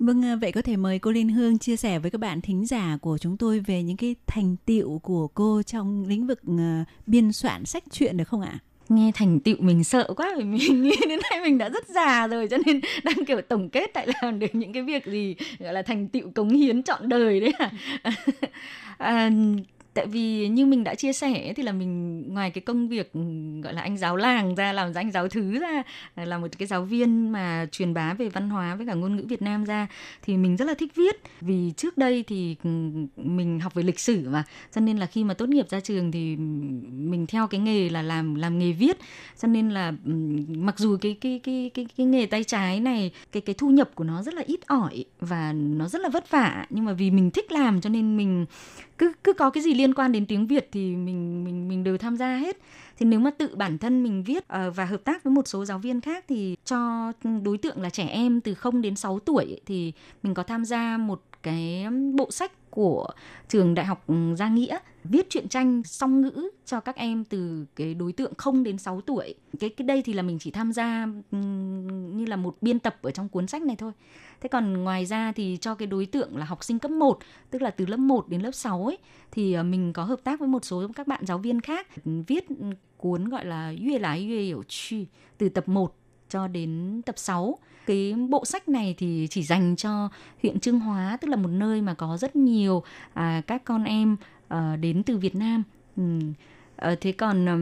[0.00, 2.66] Vâng, à, vậy có thể mời cô Liên Hương chia sẻ với các bạn thính
[2.66, 6.84] giả của chúng tôi về những cái thành tiệu của cô trong lĩnh vực à,
[7.06, 8.58] biên soạn sách truyện được không ạ?
[8.90, 12.26] nghe thành tựu mình sợ quá vì mình nghĩ đến nay mình đã rất già
[12.26, 15.72] rồi cho nên đang kiểu tổng kết tại làm được những cái việc gì gọi
[15.72, 18.12] là thành tựu cống hiến trọn đời đấy à,
[18.98, 19.30] à
[20.00, 23.20] tại vì như mình đã chia sẻ thì là mình, ngoài cái công việc ừ,
[23.62, 25.82] gọi là anh giáo làng ra, làm anh giáo thứ ra
[26.14, 29.16] à, là một cái giáo viên mà truyền bá về văn hóa với cả ngôn
[29.16, 29.86] ngữ Việt Nam ra,
[30.22, 31.16] thì mình rất là thích viết.
[31.40, 32.70] Vì trước đây thì ừ,
[33.16, 36.12] mình học về lịch sử mà, cho nên là khi mà tốt nghiệp ra trường
[36.12, 38.96] thì mình theo cái nghề là làm làm nghề viết.
[39.40, 40.12] Cho nên là ừ,
[40.48, 43.90] mặc dù cái cái cái cái cái nghề tay trái này, cái cái thu nhập
[43.94, 47.10] của nó rất là ít ỏi và nó rất là vất vả, nhưng mà vì
[47.10, 48.46] mình thích làm cho nên mình
[49.00, 51.98] cứ cứ có cái gì liên quan đến tiếng Việt thì mình mình mình đều
[51.98, 52.56] tham gia hết
[52.98, 55.64] thì nếu mà tự bản thân mình viết uh, và hợp tác với một số
[55.64, 59.60] giáo viên khác thì cho đối tượng là trẻ em từ 0 đến 6 tuổi
[59.66, 63.08] thì mình có tham gia một cái bộ sách của
[63.48, 64.04] trường đại học
[64.36, 68.64] Gia Nghĩa viết truyện tranh song ngữ cho các em từ cái đối tượng 0
[68.64, 69.34] đến 6 tuổi.
[69.60, 71.06] Cái cái đây thì là mình chỉ tham gia
[72.12, 73.92] như là một biên tập ở trong cuốn sách này thôi.
[74.40, 77.18] Thế còn ngoài ra thì cho cái đối tượng là học sinh cấp 1,
[77.50, 78.98] tức là từ lớp 1 đến lớp 6 ấy
[79.32, 82.48] thì ờ, mình có hợp tác với một số các bạn giáo viên khác viết
[82.48, 85.06] ừ, cuốn gọi là Yue Lái Yue Hiểu Chi
[85.38, 85.96] từ tập 1
[86.28, 87.58] cho đến tập 6.
[87.86, 90.08] Cái bộ sách này thì chỉ dành cho
[90.42, 94.16] huyện Trương Hóa, tức là một nơi mà có rất nhiều à, các con em
[94.48, 95.62] à, đến từ Việt Nam.
[95.96, 96.02] Ừ.
[96.76, 97.56] À, thế còn à,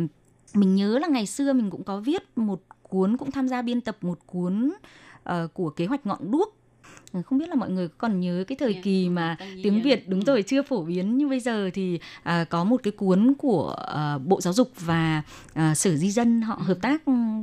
[0.54, 3.80] mình nhớ là ngày xưa mình cũng có viết một cuốn cũng tham gia biên
[3.80, 4.70] tập một cuốn
[5.28, 6.57] uh, của kế hoạch ngọn đuốc
[7.12, 10.24] không biết là mọi người còn nhớ cái thời kỳ mà tiếng Việt đúng ừ.
[10.24, 14.18] rồi chưa phổ biến như bây giờ thì à, có một cái cuốn của à,
[14.18, 15.22] Bộ Giáo dục và
[15.54, 16.62] à, Sở Di dân họ ừ.
[16.62, 17.02] hợp tác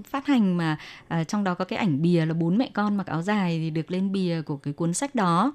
[0.10, 3.08] phát hành mà à, trong đó có cái ảnh bìa là bốn mẹ con mặc
[3.08, 5.54] áo dài thì được lên bìa của cái cuốn sách đó.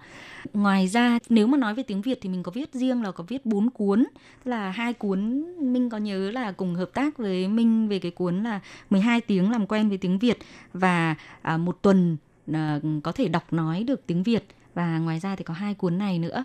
[0.52, 3.24] Ngoài ra nếu mà nói về tiếng Việt thì mình có viết riêng là có
[3.28, 4.04] viết bốn cuốn
[4.44, 8.42] là hai cuốn Minh có nhớ là cùng hợp tác với Minh về cái cuốn
[8.42, 10.38] là 12 tiếng làm quen với tiếng Việt
[10.72, 12.16] và à, một tuần
[12.52, 14.44] Ờ, có thể đọc nói được tiếng Việt.
[14.74, 16.44] Và ngoài ra thì có hai cuốn này nữa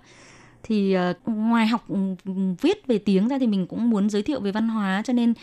[0.68, 2.16] thì uh, ngoài học um,
[2.62, 5.34] viết về tiếng ra thì mình cũng muốn giới thiệu về văn hóa cho nên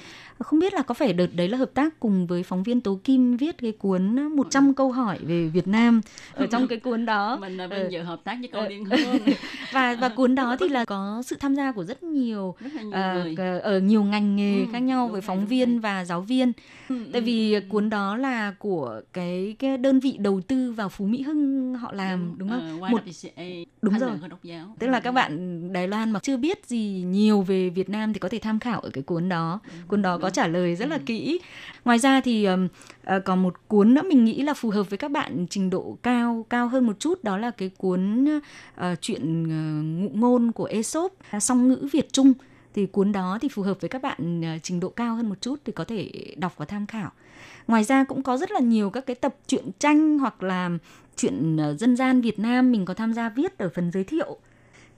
[0.42, 3.00] không biết là có phải đợt đấy là hợp tác cùng với phóng viên Tố
[3.04, 6.00] Kim viết cái cuốn 100 câu hỏi về Việt Nam
[6.34, 7.36] ở trong cái cuốn đó.
[7.40, 9.18] Mình là bên dự hợp tác với cô Liên Hương.
[9.72, 13.32] và và cuốn đó thì là có sự tham gia của rất nhiều, rất nhiều
[13.32, 16.52] uh, ở nhiều ngành nghề ừ, khác nhau với phóng viên và giáo viên.
[16.88, 20.88] Ừ, tại vì ừ, cuốn đó là của cái cái đơn vị đầu tư vào
[20.88, 22.82] Phú Mỹ Hưng họ làm đúng, đúng không?
[22.82, 23.00] uh, một
[23.82, 24.10] đúng rồi.
[24.78, 28.12] Tức là các các bạn Đài Loan mà chưa biết gì nhiều về Việt Nam
[28.12, 29.60] thì có thể tham khảo ở cái cuốn đó.
[29.88, 31.40] Cuốn đó có trả lời rất là kỹ.
[31.84, 32.58] Ngoài ra thì uh,
[33.04, 35.96] ờ, còn một cuốn nữa mình nghĩ là phù hợp với các bạn trình độ
[36.02, 40.64] cao cao hơn một chút đó là cái cuốn uh, chuyện uh, ngụ ngôn của
[40.64, 42.32] Aesop à, song ngữ Việt Trung.
[42.74, 45.60] Thì cuốn đó thì phù hợp với các bạn trình độ cao hơn một chút
[45.64, 47.10] thì có thể đọc và tham khảo.
[47.66, 50.70] Ngoài ra cũng có rất là nhiều các cái tập truyện tranh hoặc là
[51.16, 54.38] chuyện dân gian Việt Nam mình có tham gia viết ở phần giới thiệu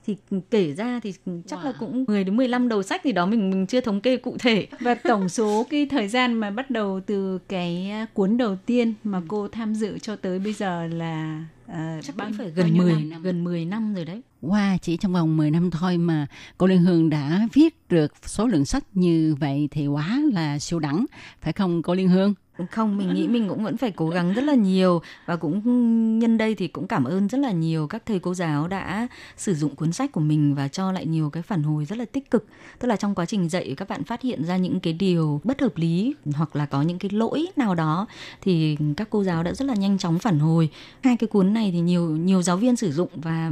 [0.07, 0.17] thì
[0.51, 1.15] kể ra thì
[1.47, 1.65] chắc wow.
[1.65, 4.37] là cũng 10 đến 15 đầu sách thì đó mình mình chưa thống kê cụ
[4.39, 4.67] thể.
[4.81, 8.95] Và tổng số cái thời gian mà bắt đầu từ cái à, cuốn đầu tiên
[9.05, 9.25] mà ừ.
[9.29, 13.23] cô tham dự cho tới bây giờ là uh, chắc bao, phải gần 10 năm.
[13.23, 14.23] gần 10 năm rồi đấy.
[14.43, 16.27] Wow, chỉ trong vòng 10 năm thôi mà
[16.59, 20.79] cô Liên Hương đã viết được số lượng sách như vậy thì quá là siêu
[20.79, 21.07] đẳng,
[21.41, 22.35] phải không cô Liên Hương?
[22.71, 26.39] Không, mình nghĩ mình cũng vẫn phải cố gắng rất là nhiều và cũng nhân
[26.39, 29.75] đây thì cũng cảm ơn rất là nhiều các thầy cô giáo đã sử dụng
[29.75, 32.47] cuốn sách của mình và cho lại nhiều cái phản hồi rất là tích cực.
[32.79, 35.61] Tức là trong quá trình dạy các bạn phát hiện ra những cái điều bất
[35.61, 38.07] hợp lý hoặc là có những cái lỗi nào đó
[38.41, 40.71] thì các cô giáo đã rất là nhanh chóng phản hồi.
[41.03, 43.51] Hai cái cuốn này thì nhiều nhiều giáo viên sử dụng và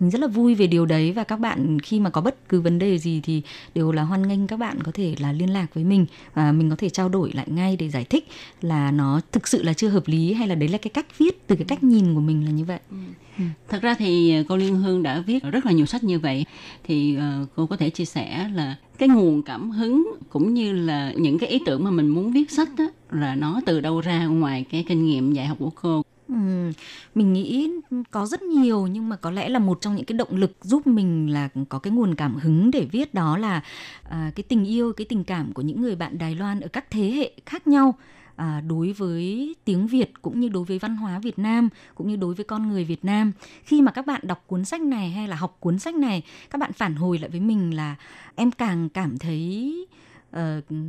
[0.00, 2.60] mình rất là vui về điều đấy và các bạn khi mà có bất cứ
[2.60, 3.42] vấn đề gì thì
[3.74, 6.70] đều là hoan nghênh các bạn có thể là liên lạc với mình và mình
[6.70, 8.25] có thể trao đổi lại ngay để giải thích
[8.60, 11.46] là nó thực sự là chưa hợp lý hay là đấy là cái cách viết
[11.46, 12.78] từ cái cách nhìn của mình là như vậy.
[12.90, 12.96] Ừ.
[13.38, 13.44] ừ.
[13.68, 16.44] Thật ra thì cô Liên Hương đã viết rất là nhiều sách như vậy
[16.84, 21.12] thì uh, cô có thể chia sẻ là cái nguồn cảm hứng cũng như là
[21.16, 24.26] những cái ý tưởng mà mình muốn viết sách đó là nó từ đâu ra
[24.26, 26.34] ngoài cái kinh nghiệm dạy học của cô Ừ,
[27.14, 27.70] mình nghĩ
[28.10, 30.86] có rất nhiều nhưng mà có lẽ là một trong những cái động lực giúp
[30.86, 33.60] mình là có cái nguồn cảm hứng để viết đó là
[34.02, 36.90] à, cái tình yêu cái tình cảm của những người bạn Đài Loan ở các
[36.90, 37.94] thế hệ khác nhau
[38.36, 42.16] à, đối với tiếng Việt cũng như đối với văn hóa Việt Nam cũng như
[42.16, 43.32] đối với con người Việt Nam.
[43.62, 46.58] Khi mà các bạn đọc cuốn sách này hay là học cuốn sách này các
[46.58, 47.96] bạn phản hồi lại với mình là
[48.34, 49.74] em càng cảm thấy
[50.36, 50.40] uh,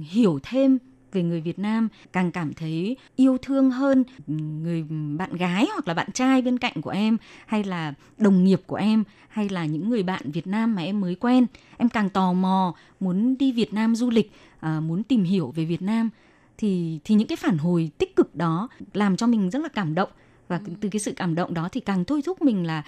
[0.10, 0.78] hiểu thêm
[1.12, 4.86] về người Việt Nam càng cảm thấy yêu thương hơn người
[5.18, 8.76] bạn gái hoặc là bạn trai bên cạnh của em hay là đồng nghiệp của
[8.76, 11.46] em hay là những người bạn Việt Nam mà em mới quen.
[11.78, 15.66] Em càng tò mò muốn đi Việt Nam du lịch à, muốn tìm hiểu về
[15.66, 16.10] Việt Nam
[16.58, 19.96] thì thì những cái phản hồi tích cực đó làm cho mình rất là cảm
[19.96, 20.10] động
[20.48, 20.74] và ừ.
[20.82, 22.84] từ cái sự cảm động đó thì càng thôi thúc mình là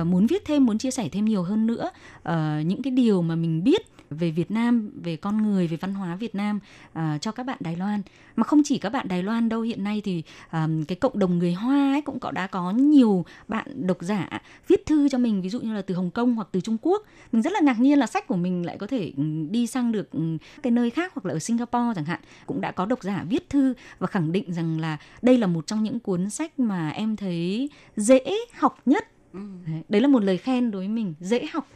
[0.00, 1.90] uh, muốn viết thêm muốn chia sẻ thêm nhiều hơn nữa
[2.28, 3.80] uh, những cái điều mà mình biết
[4.18, 6.60] về Việt Nam, về con người, về văn hóa Việt Nam
[6.92, 8.02] uh, cho các bạn Đài Loan.
[8.36, 11.38] Mà không chỉ các bạn Đài Loan đâu, hiện nay thì um, cái cộng đồng
[11.38, 15.42] người Hoa ấy cũng có đã có nhiều bạn độc giả viết thư cho mình,
[15.42, 17.02] ví dụ như là từ Hồng Kông hoặc từ Trung Quốc.
[17.32, 19.92] Mình rất là ngạc nhiên là sách của mình lại có thể ừ, đi sang
[19.92, 20.20] được ừ,
[20.62, 23.50] cái nơi khác hoặc là ở Singapore chẳng hạn, cũng đã có độc giả viết
[23.50, 27.16] thư và khẳng định rằng là đây là một trong những cuốn sách mà em
[27.16, 28.20] thấy dễ
[28.58, 29.08] học nhất.
[29.32, 29.40] Ừ.
[29.88, 31.68] Đấy là một lời khen đối với mình, dễ học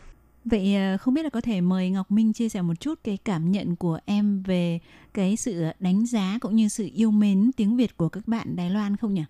[0.44, 3.18] Vậy ờ, không biết là có thể mời Ngọc Minh chia sẻ một chút cái
[3.24, 4.78] cảm nhận của em về
[5.14, 8.70] cái sự đánh giá cũng như sự yêu mến tiếng Việt của các bạn Đài
[8.70, 9.24] Loan không nhỉ?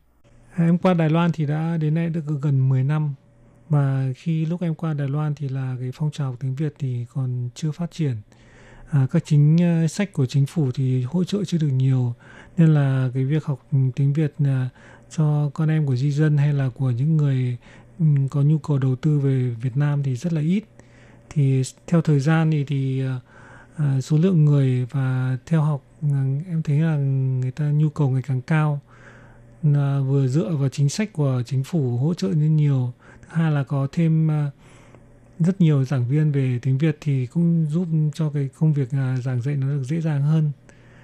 [0.57, 3.15] Em qua Đài Loan thì đã đến nay được gần 10 năm
[3.69, 7.07] và khi lúc em qua Đài Loan thì là cái phong trào tiếng Việt thì
[7.15, 8.17] còn chưa phát triển.
[8.91, 12.15] À, các chính uh, sách của chính phủ thì hỗ trợ chưa được nhiều
[12.57, 14.49] nên là cái việc học tiếng Việt uh,
[15.17, 17.57] cho con em của di dân hay là của những người
[17.99, 20.65] um, có nhu cầu đầu tư về Việt Nam thì rất là ít
[21.31, 23.03] thì theo thời gian thì thì
[23.77, 26.09] uh, số lượng người và theo học ờ,
[26.49, 26.97] em thấy là
[27.41, 28.81] người ta nhu cầu ngày càng cao.
[29.63, 32.93] Là vừa dựa vào chính sách của chính phủ hỗ trợ nên nhiều.
[33.23, 34.53] Thứ hai là có thêm uh,
[35.47, 39.25] rất nhiều giảng viên về tiếng Việt thì cũng giúp cho cái công việc uh,
[39.25, 40.51] giảng dạy nó được dễ dàng hơn.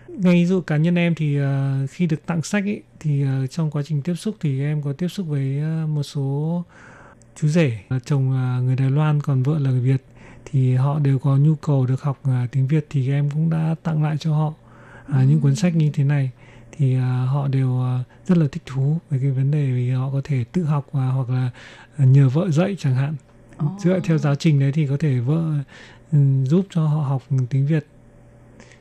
[0.08, 3.50] Ngay ví dụ cá nhân em thì uh, khi được tặng sách ấy, thì uh,
[3.50, 6.64] trong quá trình tiếp xúc thì em có tiếp xúc với uh, một số
[7.36, 7.78] chú rể.
[7.88, 10.04] Là chồng uh, người Đài Loan còn vợ là người Việt
[10.44, 13.74] thì họ đều có nhu cầu được học uh, tiếng Việt thì em cũng đã
[13.82, 14.46] tặng lại cho họ
[15.08, 16.30] uh, những cuốn sách như thế này.
[16.72, 20.10] Thì uh, họ đều uh, rất là thích thú về cái vấn đề vì họ
[20.12, 21.50] có thể tự học uh, hoặc là
[22.02, 23.14] uh, nhờ vợ dạy chẳng hạn.
[23.64, 23.80] Oh.
[23.80, 25.54] dựa theo giáo trình đấy thì có thể vợ
[26.12, 27.86] um, giúp cho họ học tiếng Việt.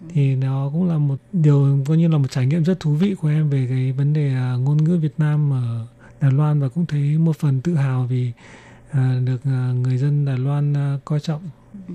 [0.10, 3.16] Thì nó cũng là một điều coi như là một trải nghiệm rất thú vị
[3.22, 5.88] của em về cái vấn đề uh, ngôn ngữ Việt Nam ở
[6.22, 8.32] Đài Loan và cũng thấy một phần tự hào vì
[9.26, 11.42] được uh, người dân Đài Loan uh, coi trọng
[11.88, 11.94] Ừ.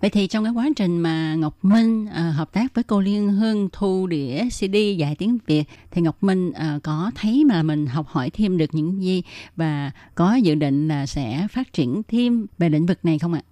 [0.00, 3.28] Vậy thì trong cái quá trình mà Ngọc Minh à, hợp tác với cô Liên
[3.28, 7.86] Hương thu đĩa CD dạy tiếng Việt thì Ngọc Minh à, có thấy mà mình
[7.86, 9.22] học hỏi thêm được những gì
[9.56, 13.42] và có dự định là sẽ phát triển thêm về lĩnh vực này không ạ?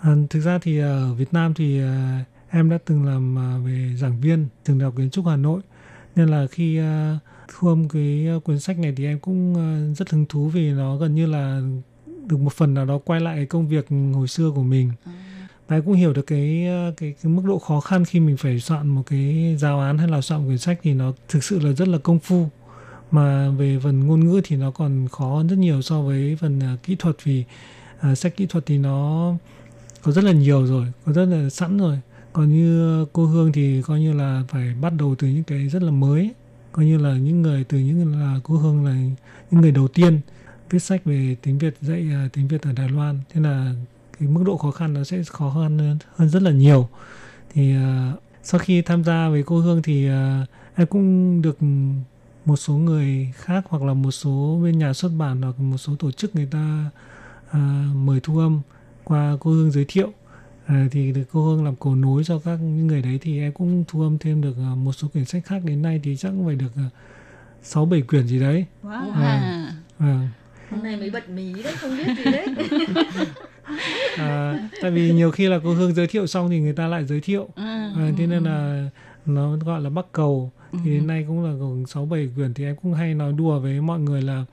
[0.00, 3.90] À, thực ra thì ở Việt Nam thì à, em đã từng làm à, về
[3.96, 5.60] giảng viên trường đại học kiến trúc Hà Nội
[6.16, 6.80] nên là khi
[7.48, 9.54] thu âm cái cuốn sách này thì em cũng
[9.94, 11.60] rất hứng thú vì nó gần như là
[12.26, 14.92] được một phần nào đó quay lại cái công việc hồi xưa của mình.
[15.04, 15.12] À.
[15.68, 18.88] và cũng hiểu được cái, cái cái mức độ khó khăn khi mình phải soạn
[18.88, 21.88] một cái giáo án hay là soạn quyển sách thì nó thực sự là rất
[21.88, 22.48] là công phu.
[23.10, 26.58] Mà về phần ngôn ngữ thì nó còn khó hơn rất nhiều so với phần
[26.58, 27.44] uh, kỹ thuật vì
[28.12, 29.32] uh, sách kỹ thuật thì nó
[30.02, 31.98] có rất là nhiều rồi có rất là sẵn rồi.
[32.32, 35.82] Còn như cô Hương thì coi như là phải bắt đầu từ những cái rất
[35.82, 36.30] là mới.
[36.72, 38.94] Coi như là những người từ những là cô Hương là
[39.50, 40.20] những người đầu tiên
[40.70, 43.20] viết sách về tiếng Việt dạy uh, tiếng Việt ở Đài Loan.
[43.32, 43.74] Thế là
[44.18, 46.88] cái mức độ khó khăn nó sẽ khó khăn hơn, hơn rất là nhiều.
[47.52, 51.58] Thì uh, sau khi tham gia với cô Hương thì uh, em cũng được
[52.44, 55.96] một số người khác hoặc là một số bên nhà xuất bản hoặc một số
[55.96, 56.90] tổ chức người ta
[57.50, 57.56] uh,
[57.96, 58.60] mời thu âm
[59.04, 60.12] qua cô Hương giới thiệu.
[60.66, 63.52] À, thì được cô Hương làm cầu nối cho các những người đấy thì em
[63.52, 65.62] cũng thu âm thêm được à, một số quyển sách khác.
[65.64, 66.88] Đến nay thì chắc cũng phải được à,
[67.62, 68.66] sáu bảy quyển gì đấy.
[68.82, 69.12] Wow.
[69.12, 70.28] à, à,
[70.70, 72.46] Hôm nay mới bật mí đấy, không biết gì đấy.
[74.16, 77.04] à, tại vì nhiều khi là cô Hương giới thiệu xong thì người ta lại
[77.04, 77.48] giới thiệu.
[77.56, 78.88] À, à, thế nên là
[79.26, 80.52] nó gọi là bắc cầu.
[80.84, 83.60] Thì đến nay cũng là gồm sáu bảy quyển thì em cũng hay nói đùa
[83.60, 84.44] với mọi người là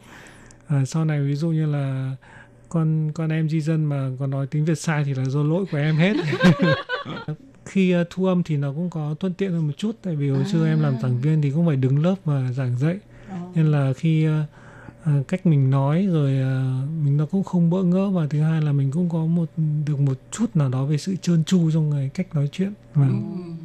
[0.68, 2.16] à, sau này ví dụ như là
[2.70, 5.66] con con em di dân mà còn nói tiếng Việt sai thì là do lỗi
[5.72, 6.14] của em hết.
[7.66, 10.30] Khi uh, thu âm thì nó cũng có thuận tiện hơn một chút tại vì
[10.30, 12.98] hồi xưa em làm giảng viên thì cũng phải đứng lớp và giảng dạy.
[13.56, 14.32] Nên là khi uh,
[15.10, 18.62] uh, cách mình nói rồi uh, mình nó cũng không bỡ ngỡ và thứ hai
[18.62, 19.50] là mình cũng có một
[19.86, 23.34] được một chút nào đó về sự trơn tru trong cái cách nói chuyện vâng.
[23.48, 23.63] Ừ.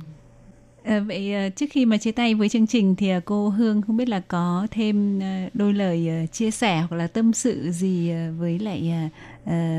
[0.89, 3.83] À, vậy ờ, trước khi mà chia tay với chương trình thì ờ, cô Hương
[3.83, 5.21] không biết là có thêm
[5.55, 9.11] đôi lời chia sẻ hoặc là tâm sự gì với lại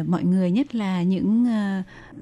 [0.08, 1.48] mọi người nhất là những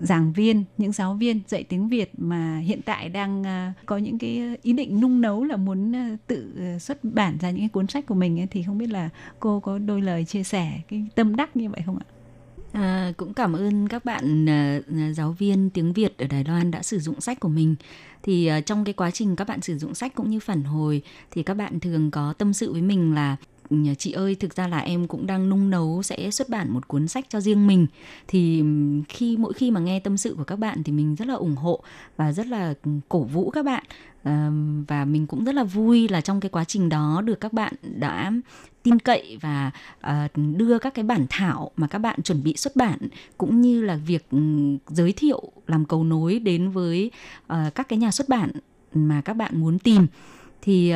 [0.02, 3.44] giảng viên, những giáo viên dạy tiếng Việt mà hiện tại đang
[3.86, 5.94] có những cái ý định nung nấu là muốn
[6.28, 9.10] tự xuất bản ra những cái cuốn sách của mình ấy, thì không biết là
[9.40, 12.06] cô có đôi lời chia sẻ cái tâm đắc như vậy không ạ?
[12.78, 16.84] À, cũng cảm ơn các bạn uh, giáo viên tiếng Việt ở Đài Loan đã
[16.84, 17.76] sử dụng sách của mình.
[18.24, 21.02] Thì uh, trong cái quá trình các bạn sử dụng sách cũng như phản hồi
[21.32, 23.36] thì các bạn thường có tâm sự với mình là
[23.70, 26.88] ừ, chị ơi thực ra là em cũng đang nung nấu sẽ xuất bản một
[26.88, 27.88] cuốn sách cho riêng mình
[28.28, 28.64] thì
[29.10, 31.56] khi mỗi khi mà nghe tâm sự của các bạn thì mình rất là ủng
[31.56, 31.84] hộ
[32.18, 33.84] và rất là ừ, cổ vũ các bạn
[34.88, 37.74] và mình cũng rất là vui là trong cái quá trình đó được các bạn
[37.82, 38.32] đã
[38.88, 39.72] tin cậy và
[40.02, 42.98] ờ, đưa các cái bản thảo mà các bạn chuẩn bị xuất bản,
[43.38, 44.38] cũng như là việc ừ,
[44.88, 47.12] giới thiệu, làm cầu nối đến với
[47.48, 48.52] ờ, các cái nhà xuất bản
[48.94, 50.08] mà các bạn muốn tìm.
[50.62, 50.94] Thì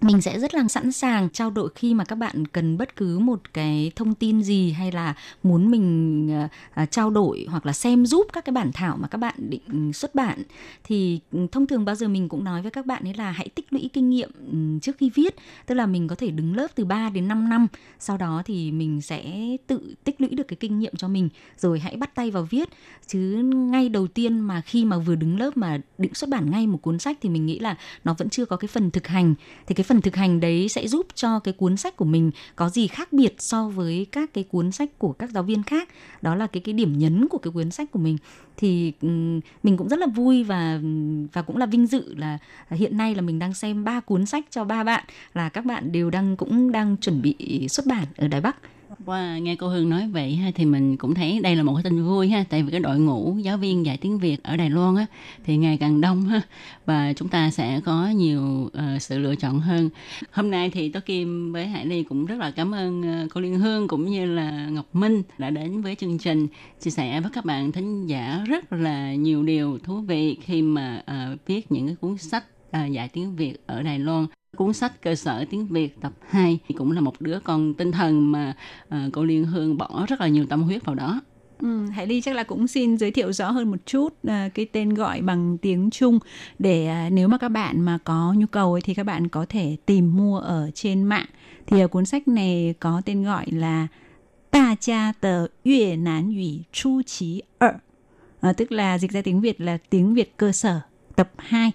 [0.00, 3.18] mình sẽ rất là sẵn sàng trao đổi khi mà các bạn cần bất cứ
[3.18, 6.44] một cái thông tin gì hay là muốn mình
[6.82, 9.92] uh, trao đổi hoặc là xem giúp các cái bản thảo mà các bạn định
[9.92, 10.42] xuất bản.
[10.84, 13.48] Thì ừ, thông thường bao giờ mình cũng nói với các bạn ấy là hãy
[13.48, 15.34] tích lũy kinh nghiệm ừ, trước khi viết.
[15.66, 17.66] Tức là mình có thể đứng lớp từ 3 đến 5 năm.
[17.98, 21.28] Sau đó thì mình sẽ tự tích lũy được cái kinh nghiệm cho mình.
[21.58, 22.68] Rồi hãy bắt tay vào viết.
[23.06, 26.66] Chứ ngay đầu tiên mà khi mà vừa đứng lớp mà định xuất bản ngay
[26.66, 29.34] một cuốn sách thì mình nghĩ là nó vẫn chưa có cái phần thực hành.
[29.66, 32.68] Thì cái phần thực hành đấy sẽ giúp cho cái cuốn sách của mình có
[32.68, 35.88] gì khác biệt so với các cái cuốn sách của các giáo viên khác?
[36.22, 38.18] Đó là cái cái điểm nhấn của cái cuốn sách của mình.
[38.56, 39.08] Thì ừ,
[39.62, 40.80] mình cũng rất là vui và
[41.32, 42.38] và cũng là vinh dự là
[42.70, 45.92] hiện nay là mình đang xem ba cuốn sách cho ba bạn là các bạn
[45.92, 48.56] đều đang, cũng đang chuẩn bị xuất bản ở Đài Bắc.
[48.88, 51.82] Wow, nghe cô Hương nói vậy ha thì mình cũng thấy đây là một cái
[51.82, 52.44] tin vui ha.
[52.50, 55.06] Tại vì cái đội ngũ giáo viên dạy tiếng Việt ở Đài Loan á
[55.44, 56.40] thì ngày càng đông ha.
[56.86, 59.90] Và chúng ta sẽ có nhiều uh, sự lựa chọn hơn.
[60.32, 63.40] Hôm nay thì Tố Kim với Hải Ly cũng rất là cảm ơn ờ, cô
[63.40, 66.46] Liên Hương cũng như là Ngọc Minh đã đến với chương trình
[66.80, 71.02] chia sẻ với các bạn thính giả rất là nhiều điều thú vị khi mà
[71.10, 74.26] uh, viết những cái cuốn sách ờ, dạy tiếng Việt ở Đài Loan
[74.56, 77.92] cuốn sách cơ sở tiếng Việt tập 2 thì cũng là một đứa con tinh
[77.92, 78.54] thần mà
[78.88, 81.20] uh, cô Liên Hương bỏ rất là nhiều tâm huyết vào đó.
[81.60, 84.66] Ừ, Hải Ly chắc là cũng xin giới thiệu rõ hơn một chút uh, cái
[84.72, 86.18] tên gọi bằng tiếng Trung
[86.58, 89.46] để uh, nếu mà các bạn mà có nhu cầu ấy, thì các bạn có
[89.48, 91.26] thể tìm mua ở trên mạng.
[91.66, 93.88] Thì uh, cuốn sách này có tên gọi là
[94.50, 97.72] Ta cha tờ Việt Nán Ủy Chu Chí Ở.
[98.48, 100.80] Uh, tức là dịch ra tiếng Việt là tiếng Việt cơ sở
[101.16, 101.72] tập 2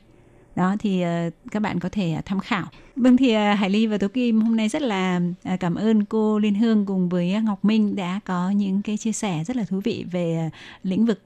[0.55, 2.65] đó thì ờ, các bạn có thể tham khảo
[2.95, 6.05] vâng thì à, hải ly và tố kim, hôm nay rất là à, cảm ơn
[6.05, 9.57] cô liên hương cùng với à, ngọc minh đã có những cái chia sẻ rất
[9.57, 10.49] là thú vị về
[10.83, 11.21] lĩnh vực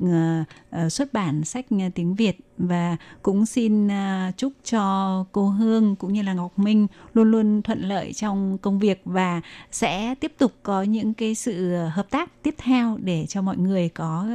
[0.89, 1.65] xuất bản sách
[1.95, 2.37] tiếng việt.
[2.57, 3.89] Và cũng xin
[4.37, 8.79] chúc cho cô hương cũng như là ngọc minh luôn luôn thuận lợi trong công
[8.79, 9.41] việc và
[9.71, 13.89] sẽ tiếp tục có những cái sự hợp tác tiếp theo để cho mọi người
[13.89, 14.27] có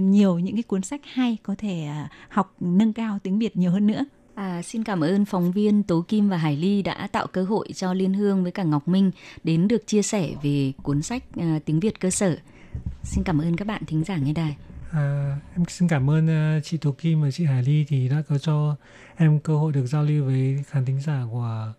[0.00, 1.88] nhiều những cái cuốn sách hay có thể
[2.28, 4.04] học nâng cao tiếng việt nhiều hơn nữa.
[4.34, 7.68] À, xin cảm ơn phóng viên Tố Kim và Hải Ly đã tạo cơ hội
[7.74, 9.10] cho Liên Hương với cả Ngọc Minh
[9.44, 12.36] đến được chia sẻ về cuốn sách à, tiếng Việt cơ sở.
[13.02, 14.56] Xin cảm ơn các bạn thính giả nghe đài.
[14.90, 18.22] À, em xin cảm ơn uh, chị Tố Kim và chị Hải Ly thì đã
[18.28, 18.76] có cho
[19.16, 21.72] em cơ hội được giao lưu với khán thính giả của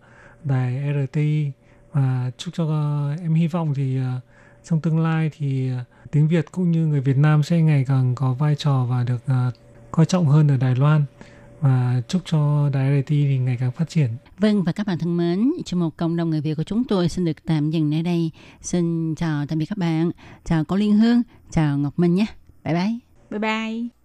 [0.43, 1.51] đài RTI
[1.91, 4.24] và chúc cho uh, em hy vọng thì uh,
[4.64, 8.16] trong tương lai thì uh, tiếng Việt cũng như người Việt Nam sẽ ngày càng
[8.16, 9.53] có vai trò và được uh,
[9.91, 11.06] coi trọng hơn ở Đài Loan
[11.62, 14.10] và chúc cho đài RTI thì ngày càng phát triển.
[14.38, 17.10] Vâng và các bạn thân mến, trong một cộng đồng người Việt của chúng tôi
[17.10, 18.32] xin được tạm dừng nơi đây.
[18.62, 20.12] Xin chào tạm biệt các bạn.
[20.43, 22.26] Chào cô Liên Hương, chào Ngọc Minh nhé.
[22.64, 22.99] Bye bye.
[23.30, 24.05] bye bye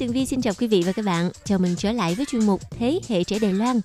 [0.00, 1.30] Tường Vi xin chào quý vị và các bạn.
[1.44, 3.80] Chào mừng trở lại với chuyên mục Thế hệ trẻ Đài Loan.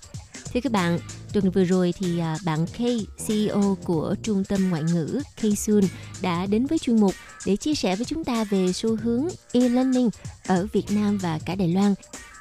[0.52, 0.98] Thưa các bạn,
[1.32, 2.78] tuần vừa rồi thì à, bạn K,
[3.26, 5.80] CEO của Trung tâm Ngoại ngữ K Sun
[6.22, 7.14] đã đến với chuyên mục
[7.46, 10.10] để chia sẻ với chúng ta về xu hướng e-learning
[10.46, 11.94] ở Việt Nam và cả Đài Loan.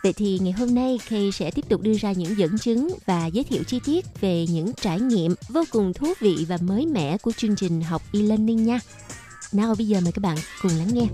[0.04, 3.26] Vậy thì ngày hôm nay Kay sẽ tiếp tục đưa ra những dẫn chứng và
[3.26, 7.18] giới thiệu chi tiết về những trải nghiệm vô cùng thú vị và mới mẻ
[7.18, 8.80] của chương trình học e-learning nha.
[9.52, 11.08] Nào bây giờ mời các bạn cùng lắng nghe.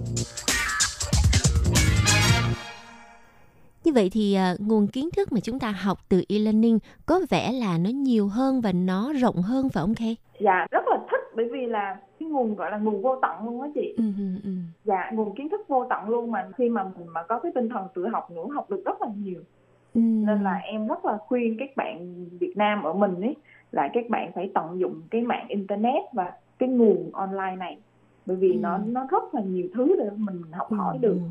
[3.84, 7.52] Như vậy thì à, nguồn kiến thức mà chúng ta học từ e-learning có vẻ
[7.52, 10.18] là nó nhiều hơn và nó rộng hơn phải không Kay?
[10.40, 13.62] dạ rất là thích bởi vì là cái nguồn gọi là nguồn vô tận luôn
[13.62, 14.50] á chị Ừ, ừ, ừ.
[14.84, 17.70] dạ nguồn kiến thức vô tận luôn mà khi mà mình mà có cái tinh
[17.70, 19.42] thần tự học nữa học được rất là nhiều
[19.94, 20.00] Ừ.
[20.02, 23.36] nên là em rất là khuyên các bạn Việt Nam ở mình ấy
[23.72, 27.78] là các bạn phải tận dụng cái mạng internet và cái nguồn online này
[28.26, 28.58] bởi vì Ừ.
[28.62, 31.28] nó nó rất là nhiều thứ để mình học hỏi được Ừ.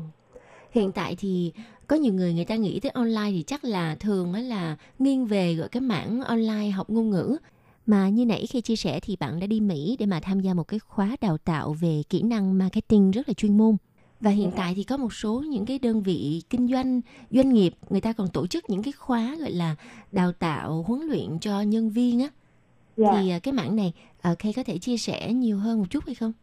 [0.71, 1.51] Hiện tại thì
[1.87, 5.55] có nhiều người người ta nghĩ tới online thì chắc là thường là nghiêng về
[5.55, 7.37] gọi cái mảng online học ngôn ngữ.
[7.85, 10.53] Mà như nãy khi chia sẻ thì bạn đã đi Mỹ để mà tham gia
[10.53, 13.77] một cái khóa đào tạo về kỹ năng marketing rất là chuyên môn.
[14.19, 17.01] Và hiện tại thì có một số những cái đơn vị kinh doanh,
[17.31, 19.75] doanh nghiệp người ta còn tổ chức những cái khóa gọi là
[20.11, 22.27] đào tạo huấn luyện cho nhân viên á.
[22.97, 23.93] dạ Thì à, cái mảng này
[24.31, 26.33] uh, Kay có thể chia sẻ nhiều hơn một chút hay không?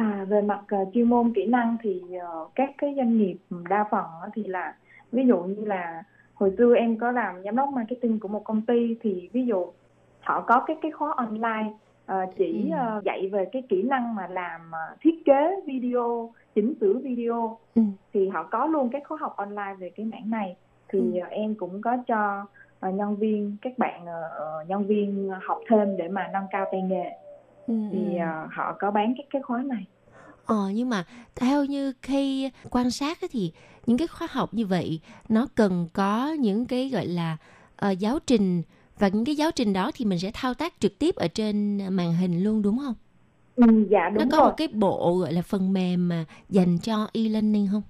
[0.00, 3.36] À, về mặt ờ, chuyên môn kỹ năng thì ờ, các cái doanh nghiệp
[3.68, 4.74] đa phần thì là
[5.12, 6.02] ví dụ như là
[6.34, 9.66] hồi xưa em có làm giám đốc marketing của một công ty thì ví dụ
[10.20, 11.72] họ có cái cái khóa online
[12.06, 12.76] ờ, chỉ Ừ.
[12.78, 17.58] ờ, dạy về cái kỹ năng mà làm ờ, thiết kế video chỉnh sửa video
[17.74, 17.82] Ừ.
[18.14, 20.56] thì họ có luôn cái khóa học online về cái mảng này
[20.88, 21.20] thì Ừ.
[21.20, 22.46] ờ, em cũng có cho
[22.80, 26.82] ờ, nhân viên các bạn ờ, nhân viên học thêm để mà nâng cao tay
[26.82, 27.10] nghề
[27.70, 29.84] Ừ, thì ờ, họ có bán các cái khóa này
[30.44, 31.04] Ờ nhưng mà
[31.36, 33.52] theo như khi quan sát thì
[33.86, 37.36] những cái khóa học như vậy nó cần có những cái gọi là
[37.76, 38.62] ờ, giáo trình
[38.98, 41.78] và những cái giáo trình đó thì mình sẽ thao tác trực tiếp ở trên
[41.96, 42.94] màn hình luôn đúng không?
[43.56, 44.40] Ừ, dạ nó đúng có rồi.
[44.40, 47.82] một cái bộ gọi là phần mềm mà dành cho e-learning không?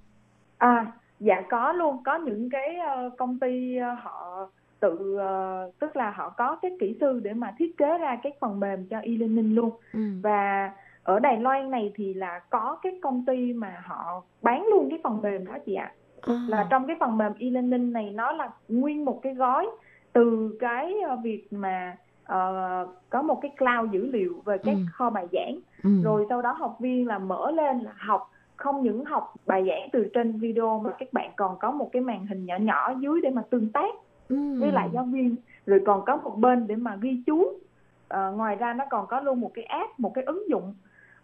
[0.57, 4.37] À, dạ có luôn, có những cái ờ, công ty họ
[4.81, 8.33] tự ờ, tức là họ có cái kỹ sư để mà thiết kế ra cái
[8.41, 9.69] phần mềm cho e-learning luôn.
[9.93, 9.99] Ừ.
[10.23, 10.71] Và
[11.03, 14.99] ở Đài Loan này thì là có cái công ty mà họ bán luôn cái
[15.03, 15.91] phần mềm đó chị ạ.
[16.21, 19.67] À, Là trong cái phần mềm e-learning này nó là nguyên một cái gói
[20.13, 24.79] từ cái ờ, việc mà ờ, có một cái cloud dữ liệu về các Ừ.
[24.93, 25.89] kho bài giảng ừ.
[26.03, 29.89] rồi sau đó học viên là mở lên là học không những học bài giảng
[29.93, 33.21] từ trên video mà các bạn còn có một cái màn hình nhỏ nhỏ dưới
[33.23, 33.95] để mà tương tác
[34.31, 34.59] Ừ.
[34.59, 37.59] với lại giáo viên rồi còn có một bên để mà ghi chú
[38.07, 40.75] Ờ, ngoài ra nó còn có luôn một cái app một cái ứng dụng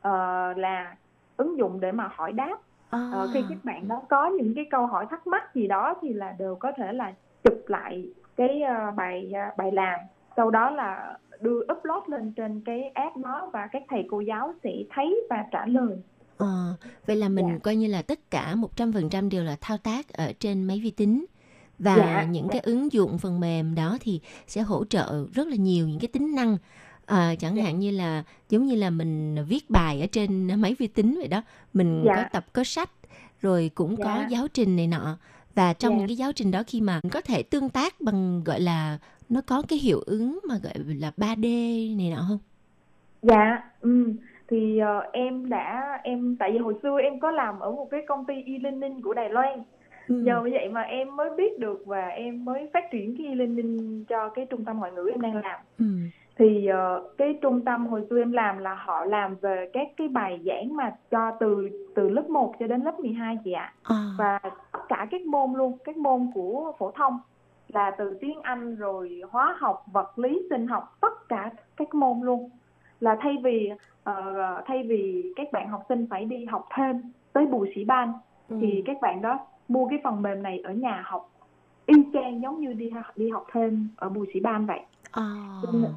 [0.02, 0.96] ờ, là
[1.38, 2.58] ứng dụng để mà hỏi đáp
[2.90, 3.10] À.
[3.14, 6.14] Ờ, khi các bạn đó có những cái câu hỏi thắc mắc gì đó thì
[6.14, 10.00] là đều có thể là chụp lại cái ờ, bài ờ, bài làm
[10.38, 14.54] sau đó là đưa upload lên trên cái app đó và các thầy cô giáo
[14.64, 15.98] sẽ thấy và trả lời
[16.38, 16.74] Ờ,
[17.08, 17.58] vậy là mình Dạ.
[17.64, 21.26] coi như là tất cả 100% đều là thao tác ở trên máy vi tính
[21.80, 22.50] và Dạ, những dạ.
[22.52, 26.08] cái ứng dụng phần mềm đó thì sẽ hỗ trợ rất là nhiều những cái
[26.08, 26.58] tính năng
[27.06, 27.64] Ờ, chẳng Dạ.
[27.64, 31.28] hạn như là giống như là mình viết bài ở trên máy vi tính vậy
[31.28, 31.42] đó
[31.74, 32.14] mình Dạ.
[32.16, 32.90] có tập có sách
[33.42, 34.28] rồi cũng có Dạ.
[34.30, 35.18] giáo trình này nọ
[35.56, 35.98] và trong Dạ.
[35.98, 38.98] những cái giáo trình đó khi mà có thể tương tác bằng gọi là
[39.30, 41.46] nó có cái hiệu ứng mà gọi là 3D
[41.98, 42.40] này nọ không?
[43.22, 44.14] Dạ, ừ.
[44.50, 48.02] thì ờ, em đã em tại vì hồi xưa em có làm ở một cái
[48.08, 49.64] công ty e-learning của Đài Loan.
[50.08, 50.16] Ừ.
[50.16, 54.06] Nhờ như vậy mà em mới biết được và em mới phát triển cái e-learning
[54.06, 55.60] cho cái trung tâm ngoại ngữ em đang làm.
[55.80, 55.86] Ừ.
[56.38, 60.08] Thì ờ, cái trung tâm hồi xưa em làm là họ làm về các cái
[60.08, 63.74] bài giảng mà cho từ từ lớp 1 cho đến lớp 12 chị ạ.
[63.84, 63.96] À.
[64.18, 64.40] Và
[64.72, 67.20] tất cả các môn luôn, các môn của phổ thông
[67.68, 72.22] là từ tiếng Anh rồi hóa học, vật lý, sinh học, tất cả các môn
[72.22, 72.50] luôn.
[73.00, 73.72] Là thay vì
[74.04, 77.02] ờ, thay vì các bạn học sinh phải đi học thêm
[77.34, 78.14] tới bù sĩ ban
[78.50, 78.58] Ừ.
[78.62, 81.30] thì các bạn đó mua cái phần mềm này ở nhà học
[81.86, 84.80] y chang giống như đi đi học thêm ở Bùi Sĩ Ban vậy
[85.12, 85.24] À.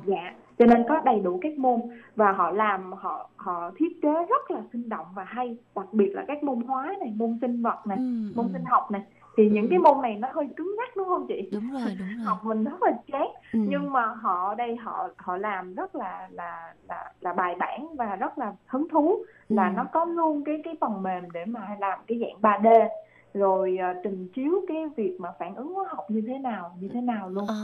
[0.04, 1.80] dạ cho nên có đầy đủ các môn
[2.16, 6.10] và họ làm họ họ thiết kế rất là sinh động và hay đặc biệt
[6.14, 8.50] là các môn hóa này môn sinh vật này Ừ, môn ừ.
[8.52, 9.02] sinh học này
[9.36, 12.08] thì những cái môn này nó hơi cứng nhắc đúng không chị Đúng rồi, đúng
[12.08, 12.24] rồi.
[12.26, 13.58] học mình rất là chán Ừ.
[13.68, 18.16] nhưng mà họ đây họ họ làm rất là là là là bài bản và
[18.16, 19.72] rất là hứng thú là Ừ.
[19.76, 22.88] nó có luôn cái cái phần mềm để mà làm cái dạng 3D
[23.34, 26.88] rồi à, trình chiếu cái việc mà phản ứng hóa học như thế nào như
[26.94, 27.54] thế nào luôn À,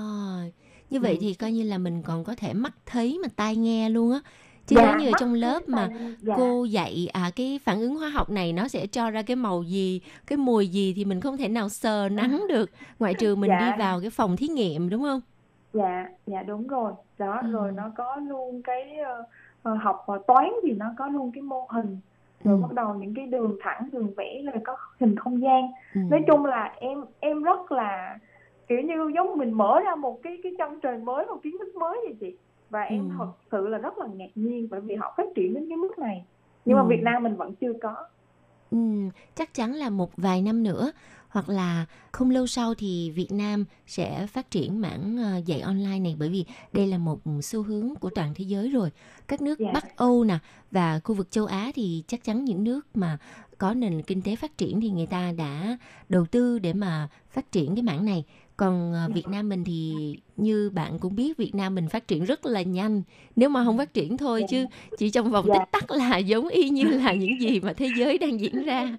[0.91, 1.19] như vậy Ừ.
[1.21, 4.21] thì coi như là mình còn có thể mắt thấy mà tai nghe luôn á.
[4.67, 5.91] Chứ Dạ, nếu như trong lớp mà
[6.23, 6.37] dạ.
[6.37, 9.63] cô dạy à cái phản ứng hóa học này nó sẽ cho ra cái màu
[9.63, 13.51] gì, cái mùi gì thì mình không thể nào sờ nắng được, ngoại trừ mình
[13.51, 13.59] Dạ.
[13.59, 15.21] đi vào cái phòng thí nghiệm đúng không?
[15.73, 17.47] dạ dạ đúng rồi đó Ừ.
[17.51, 18.97] rồi nó có luôn cái
[19.63, 22.01] ờ, học toán thì nó có luôn cái mô hình
[22.47, 22.63] rồi Ừ.
[22.63, 25.63] bắt đầu những cái đường thẳng đường vẽ rồi có hình không gian
[25.95, 26.01] Ừ.
[26.11, 28.19] nói chung là em em rất là
[28.69, 31.75] kiểu như giống mình mở ra một cái cái chân trời mới một kiến thức
[31.77, 32.39] mới vậy chị
[32.71, 33.15] và em Ừ.
[33.19, 35.99] thật sự là rất là ngạc nhiên bởi vì họ phát triển đến cái mức
[35.99, 36.27] này
[36.65, 36.87] nhưng mà Ừ.
[36.89, 37.95] Việt Nam mình vẫn chưa có
[38.71, 38.79] Ừ,
[39.35, 40.93] chắc chắn là một vài năm nữa
[41.29, 45.99] hoặc là không lâu sau thì Việt Nam sẽ phát triển mảng ờ, dạy online
[45.99, 48.91] này bởi vì đây là một xu hướng của toàn thế giới rồi.
[49.29, 49.71] Các nước Dạ.
[49.75, 50.39] Bắc Âu nè
[50.71, 53.19] và khu vực châu Á thì chắc chắn những nước mà
[53.59, 57.53] có nền kinh tế phát triển thì người ta đã đầu tư để mà phát
[57.53, 58.25] triển cái mảng này.
[58.57, 59.95] Còn ờ, Việt Nam mình thì
[60.37, 63.03] như bạn cũng biết Việt Nam mình phát triển rất là nhanh.
[63.37, 64.67] Nếu mà không phát triển thôi chứ
[64.99, 65.55] chỉ trong vòng Dạ.
[65.59, 68.97] tích tắc là giống y như là những gì mà thế giới đang diễn ra.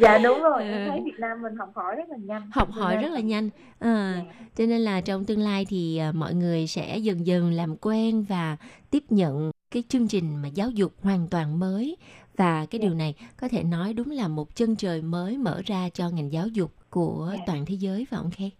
[0.00, 0.70] Dạ đúng rồi Ừ.
[0.70, 3.50] em thấy Việt Nam mình học hỏi rất là nhanh học hỏi rất là nhanh
[3.78, 4.32] à, Dạ.
[4.56, 8.24] cho nên là trong tương lai thì à, mọi người sẽ dần dần làm quen
[8.28, 8.56] và
[8.90, 11.96] tiếp nhận cái chương trình mà giáo dục hoàn toàn mới
[12.36, 15.88] và cái điều này có thể nói đúng là một chân trời mới mở ra
[15.92, 17.42] cho ngành giáo dục của Dạ.
[17.46, 18.50] toàn thế giới phải không Khe?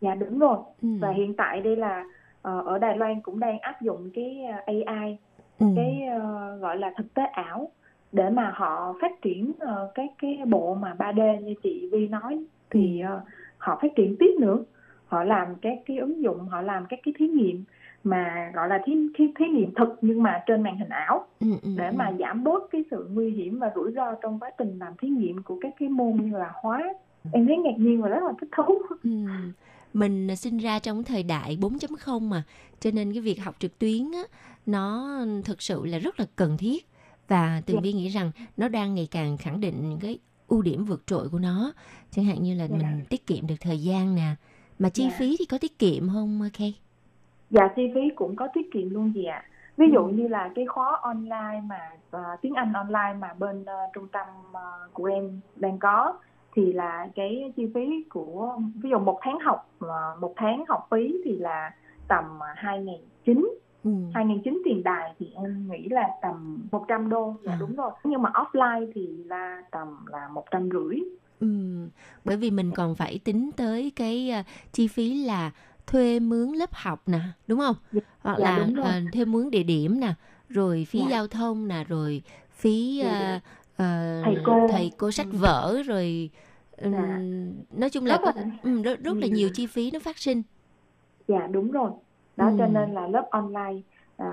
[0.00, 0.88] dạ đúng rồi Ừ.
[1.00, 2.04] và hiện tại đây là
[2.42, 5.16] ờ, ở Đài Loan cũng đang áp dụng cái ờ, AI
[5.58, 5.66] Ừ.
[5.76, 7.70] cái ờ, gọi là thực tế ảo
[8.12, 12.44] để mà họ phát triển ờ, cái cái bộ mà 3D như chị Vi nói
[12.70, 13.20] thì ờ,
[13.58, 14.58] họ phát triển tiếp nữa.
[15.06, 17.64] Họ làm các cái ứng dụng họ làm các cái thí nghiệm
[18.04, 21.46] mà gọi là thí, thí, thí nghiệm thực nhưng mà trên màn hình ảo Ừ,
[21.62, 24.78] ừ, để mà giảm bớt cái sự nguy hiểm và rủi ro trong quá trình
[24.78, 26.94] làm thí nghiệm của các cái môn như là hóa.
[27.32, 28.78] Em thấy ngạc nhiên và rất là thích thú.
[29.04, 29.10] Ừ.
[29.92, 32.42] Mình sinh ra trong thời đại 4.0 mà
[32.80, 34.22] cho nên cái việc học trực tuyến á,
[34.66, 36.89] nó thực sự là rất là cần thiết
[37.30, 37.80] và Tường Dạ.
[37.82, 40.18] Vi nghĩ rằng nó đang ngày càng khẳng định cái
[40.48, 41.72] ưu điểm vượt trội của nó
[42.10, 42.76] chẳng hạn như là Dạ.
[42.76, 44.34] mình tiết kiệm được thời gian nè
[44.78, 45.16] mà chi Dạ.
[45.18, 46.74] phí thì có tiết kiệm không Kay?
[47.50, 49.44] Dạ chi phí cũng có tiết kiệm luôn gì ạ.
[49.76, 50.12] Ví dụ Ừ.
[50.12, 51.78] như là cái khóa online mà
[52.10, 56.18] ờ, tiếng Anh online mà bên ờ, trung tâm ờ, của em đang có
[56.54, 60.86] thì là cái chi phí của ví dụ một tháng học ờ, một tháng học
[60.90, 61.74] phí thì là
[62.08, 62.24] tầm
[62.56, 63.48] hai nghìn chín
[63.84, 63.90] Ừ.
[64.14, 67.56] hai nghìn chín tiền đài thì em nghĩ là tầm 100 đô dạ À.
[67.60, 70.98] đúng rồi nhưng mà offline thì là tầm là một trăm rưỡi
[71.40, 71.46] Ừ.
[72.24, 75.50] Bởi vì mình còn phải tính tới cái à, chi phí là
[75.86, 77.76] thuê mướn lớp học nè, đúng không?
[77.92, 80.14] Dạ, Hoặc dạ, là à, thuê mướn địa điểm nè,
[80.48, 81.06] rồi phí Dạ.
[81.10, 82.22] giao thông nè, rồi
[82.52, 83.40] phí Dạ, à,
[83.76, 84.68] à, Thầy cô.
[84.70, 85.38] thầy cô sách Ừ.
[85.38, 86.30] vở rồi
[86.76, 87.18] ừm, Dạ.
[87.78, 89.30] nói chung là Rất có là- ừm, rất, rất là Ừ.
[89.30, 90.42] nhiều chi phí nó phát sinh.
[91.28, 91.90] Dạ đúng rồi.
[92.40, 92.70] Đó cho Ừ.
[92.70, 93.80] nên là lớp online
[94.16, 94.28] à,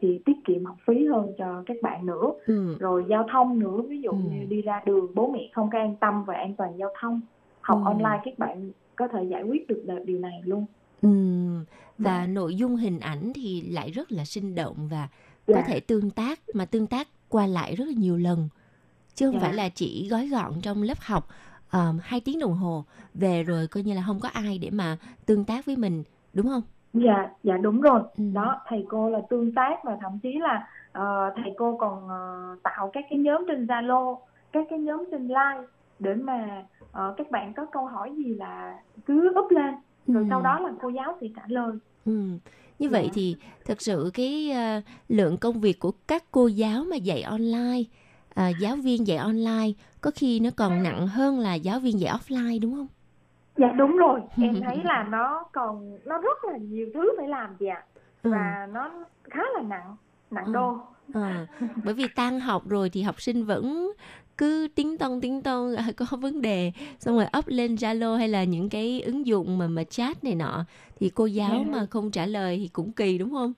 [0.00, 2.32] thì tiết kiệm học phí hơn cho các bạn nữa.
[2.46, 2.76] Ừ.
[2.80, 4.16] Rồi giao thông nữa, ví dụ Ừ.
[4.30, 7.20] như đi ra đường bố mẹ không có an tâm về an toàn giao thông.
[7.60, 7.88] Học Ừ.
[7.88, 10.66] online các bạn có thể giải quyết được điều này luôn.
[11.02, 11.64] Ừm,
[11.98, 12.26] Và Dạ.
[12.26, 15.08] nội dung hình ảnh thì lại rất là sinh động và
[15.46, 15.62] có Dạ.
[15.66, 18.48] thể tương tác mà tương tác qua lại rất là nhiều lần
[19.14, 19.40] chứ không Dạ.
[19.40, 21.28] phải là chỉ gói gọn trong lớp học
[21.72, 22.84] um, 2 tiếng đồng hồ
[23.14, 24.96] về rồi coi như là không có ai để mà
[25.26, 26.02] tương tác với mình
[26.32, 26.62] đúng không?
[26.92, 28.00] Dạ, dạ đúng rồi.
[28.18, 28.24] Ừ.
[28.34, 32.56] Đó, thầy cô là tương tác và thậm chí là ờ, thầy cô còn ờ,
[32.62, 34.18] tạo các cái nhóm trên Zalo,
[34.52, 35.62] các cái nhóm trên Line
[35.98, 36.62] để mà
[36.92, 39.74] ờ, các bạn có câu hỏi gì là cứ up lên
[40.06, 40.26] rồi Ừ.
[40.30, 41.72] sau đó là cô giáo sẽ trả lời.
[42.06, 42.20] Ừ.
[42.78, 43.10] Như vậy Dạ.
[43.14, 47.82] thì thật sự cái ờ, lượng công việc của các cô giáo mà dạy online,
[48.34, 52.16] à, giáo viên dạy online có khi nó còn nặng hơn là giáo viên dạy
[52.18, 52.86] offline đúng không?
[53.58, 57.56] Dạ đúng rồi, em thấy là nó còn nó rất là nhiều thứ phải làm
[57.58, 57.84] chị ạ.
[58.22, 58.30] Ừ.
[58.30, 58.90] Và nó
[59.24, 59.96] khá là nặng,
[60.30, 60.52] nặng Ừ.
[60.52, 60.76] đô.
[61.14, 61.46] À,
[61.84, 63.92] bởi vì tan học rồi thì học sinh vẫn
[64.38, 68.28] cứ tiếng tông tiếng tông à, có vấn đề xong rồi up lên Zalo hay
[68.28, 70.64] là những cái ứng dụng mà mà chat này nọ
[71.00, 71.78] thì cô giáo Dạ.
[71.78, 73.52] mà không trả lời thì cũng kỳ đúng không?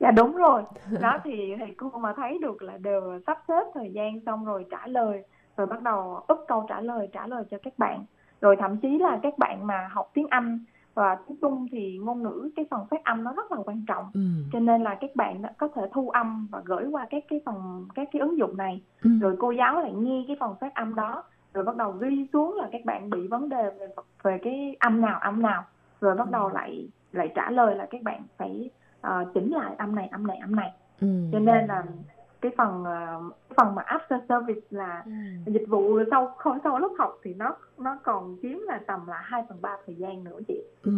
[0.00, 0.62] Dạ đúng rồi.
[1.00, 4.64] Đó thì thầy cô mà thấy được là đều sắp xếp thời gian xong rồi
[4.70, 5.22] trả lời
[5.56, 8.04] rồi bắt đầu úp câu trả lời trả lời cho các bạn
[8.40, 10.58] rồi thậm chí là các bạn mà học tiếng Anh
[10.94, 14.04] và tiếng Trung thì ngôn ngữ cái phần phát âm nó rất là quan trọng
[14.14, 14.20] Ừ.
[14.52, 17.86] cho nên là các bạn có thể thu âm và gửi qua các cái phần
[17.94, 19.10] các cái ứng dụng này Ừ.
[19.20, 21.24] rồi cô giáo lại nghe cái phần phát âm đó
[21.54, 23.86] rồi bắt đầu ghi xuống là các bạn bị vấn đề về
[24.22, 25.62] về cái âm nào âm nào
[26.00, 28.70] rồi bắt đầu lại lại trả lời là các bạn phải
[29.00, 31.06] ờ, chỉnh lại âm này âm này âm này Ừ.
[31.32, 31.84] cho nên là
[32.40, 35.52] cái phần ờ, cái phần mà after service là Ừ.
[35.52, 39.20] dịch vụ sau sau, sau lớp học thì nó nó còn chiếm là tầm là
[39.24, 40.92] 2 phần ba thời gian nữa chị Ừ.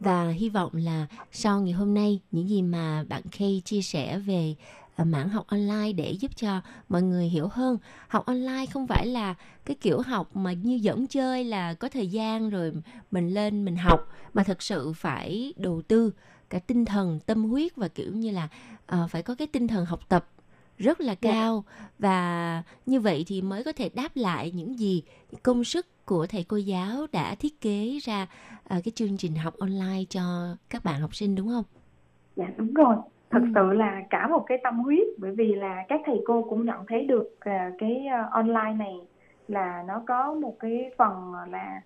[0.00, 4.18] Và hy vọng là sau ngày hôm nay những gì mà bạn Kay chia sẻ
[4.18, 4.54] về
[4.96, 7.78] à, mảng học online để giúp cho mọi người hiểu hơn.
[8.08, 9.34] Học online không phải là
[9.64, 12.72] cái kiểu học mà như dẫn chơi là có thời gian rồi
[13.10, 14.00] mình lên mình học
[14.34, 16.12] mà thật sự phải đầu tư
[16.50, 18.48] cả tinh thần, tâm huyết và kiểu như là
[18.88, 20.26] à, phải có cái tinh thần học tập
[20.78, 21.64] rất là cao
[21.98, 25.04] và như vậy thì mới có thể đáp lại những gì
[25.42, 28.26] công sức của thầy cô giáo đã thiết kế ra
[28.64, 30.22] à, cái chương trình học online cho
[30.70, 31.64] các bạn học sinh đúng không?
[32.36, 32.96] Dạ đúng rồi.
[33.30, 33.48] Thật Ừ.
[33.54, 36.86] sự là cả một cái tâm huyết bởi vì là các thầy cô cũng nhận
[36.88, 38.94] thấy được à, cái online này
[39.48, 41.82] là nó có một cái phần là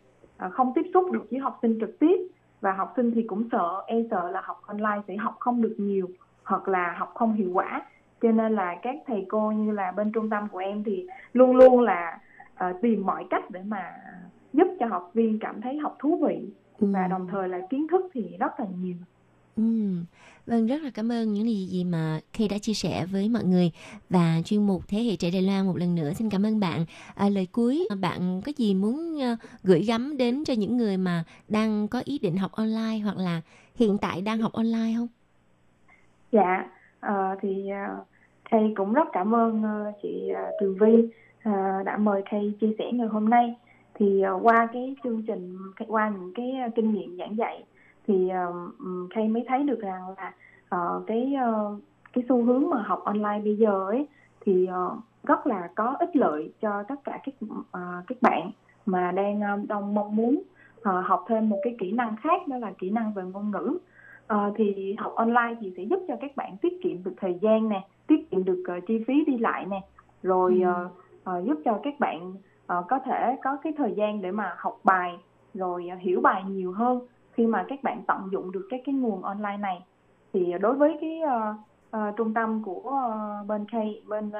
[0.52, 2.16] không tiếp xúc được với học sinh trực tiếp
[2.60, 5.74] và học sinh thì cũng sợ e sợ là học online sẽ học không được
[5.78, 6.08] nhiều
[6.44, 7.82] hoặc là học không hiệu quả
[8.22, 11.56] cho nên là các thầy cô như là bên trung tâm của em thì luôn
[11.56, 12.18] luôn là
[12.54, 13.94] à, tìm mọi cách để mà
[14.52, 18.10] giúp cho học viên cảm thấy học thú vị và đồng thời là kiến thức
[18.14, 18.96] thì rất là nhiều
[19.56, 19.62] Ừ.
[20.46, 23.44] Vâng, rất là cảm ơn những gì gì mà Kay đã chia sẻ với mọi
[23.44, 23.70] người
[24.10, 26.84] và chuyên mục Thế hệ trẻ Đài Loan một lần nữa xin cảm ơn bạn.
[27.14, 31.24] À, lời cuối, bạn có gì muốn ờ, gửi gắm đến cho những người mà
[31.48, 33.40] đang có ý định học online hoặc là
[33.74, 35.08] hiện tại đang học online không?
[36.32, 36.64] Dạ,
[37.00, 37.70] ờ, thì
[38.00, 38.06] uh,
[38.50, 41.08] Kay cũng rất cảm ơn ờ, chị uh, Tường Vi
[41.44, 41.52] ờ,
[41.84, 43.54] đã mời Kay chia sẻ ngày hôm nay.
[43.94, 45.58] Thì ờ, qua cái chương trình,
[45.88, 47.64] qua những cái ờ, kinh nghiệm giảng dạy
[48.06, 50.32] thì uh, Kay mới thấy được rằng là
[50.68, 51.76] ờ, cái ờ,
[52.12, 54.06] cái xu hướng mà học online bây giờ ấy
[54.40, 57.34] thì ờ, rất là có ích lợi cho tất cả các
[57.70, 58.50] ờ, các bạn
[58.86, 60.42] mà đang ờ, đang mong muốn
[60.82, 63.78] ờ, học thêm một cái kỹ năng khác đó là kỹ năng về ngôn ngữ.
[64.32, 67.68] Ờ, thì học online thì sẽ giúp cho các bạn tiết kiệm được thời gian
[67.68, 69.80] nè, tiết kiệm được ờ, chi phí đi lại nè,
[70.22, 70.88] rồi ờ,
[71.24, 72.34] ờ, giúp cho các bạn
[72.66, 75.12] ờ, có thể có cái thời gian để mà học bài,
[75.54, 76.98] rồi ờ, hiểu bài nhiều hơn
[77.32, 79.80] khi mà các bạn tận dụng được các cái nguồn online này.
[80.32, 81.54] Thì đối với cái ờ,
[81.90, 83.74] ờ, trung tâm của ờ, bên K
[84.08, 84.30] bên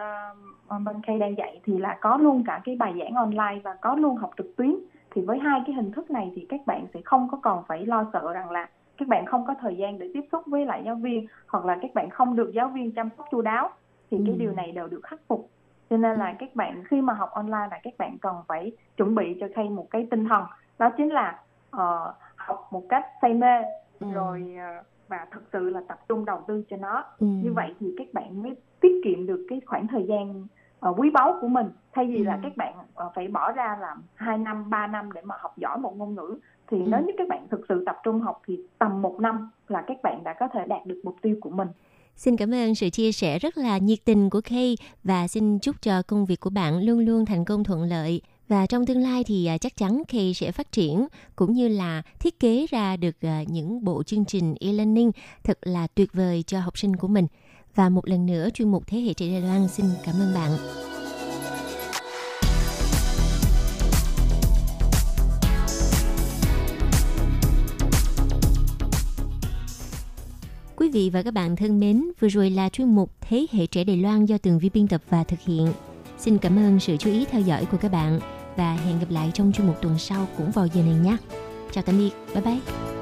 [0.68, 3.76] ờ, bên K đang dạy thì là có luôn cả cái bài giảng online và
[3.82, 4.74] có luôn học trực tuyến.
[5.14, 7.86] Thì với hai cái hình thức này thì các bạn sẽ không có còn phải
[7.86, 8.68] lo sợ rằng là
[8.99, 11.78] các bạn không có thời gian để tiếp xúc với lại giáo viên hoặc là
[11.82, 13.70] các bạn không được giáo viên chăm sóc chu đáo
[14.11, 14.38] thì cái Ừ.
[14.38, 15.51] điều này đều được khắc phục
[15.90, 19.14] cho nên là các bạn khi mà học online là các bạn cần phải chuẩn
[19.14, 20.45] bị cho Kay một cái tinh thần
[20.78, 21.40] đó chính là
[21.70, 23.62] ờ, học một cách say mê
[24.01, 24.07] Ừ.
[24.12, 27.26] rồi ờ, và thực sự là tập trung đầu tư cho nó Ừ.
[27.26, 30.47] như vậy thì các bạn mới tiết kiệm được cái khoảng thời gian
[30.80, 32.40] ờ, quý báu của mình thay vì là Ừ.
[32.43, 35.78] các bạn ờ, phải bỏ ra làm 2 năm 3 năm để mà học giỏi
[35.78, 36.38] một ngôn ngữ
[36.73, 36.85] thì Ừ.
[36.87, 39.97] nếu như các bạn thực sự tập trung học thì tầm một năm là các
[40.03, 41.68] bạn đã có thể đạt được mục tiêu của mình
[42.16, 45.83] Xin cảm ơn sự chia sẻ rất là nhiệt tình của Kay và xin chúc
[45.83, 48.20] cho công việc của bạn luôn luôn thành công thuận lợi.
[48.49, 51.07] Và trong tương lai thì à, chắc chắn Kay sẽ phát triển
[51.37, 55.11] cũng như là thiết kế ra được à, những bộ chương trình e-learning
[55.45, 57.27] thật là tuyệt vời cho học sinh của mình.
[57.75, 60.51] Và một lần nữa chuyên mục Thế hệ trẻ Đài Loan xin cảm ơn bạn.
[70.83, 73.85] Quý vị và các bạn thân mến, vừa rồi là chuyên mục Thế hệ trẻ
[73.85, 75.72] Đài Loan do Tường Vi biên tập và thực hiện.
[76.18, 78.20] Xin cảm ơn sự chú ý theo dõi của các bạn
[78.57, 81.16] và hẹn gặp lại trong chuyên mục tuần sau cũng vào giờ này nhé.
[81.72, 83.01] Chào tạm biệt, bye bye.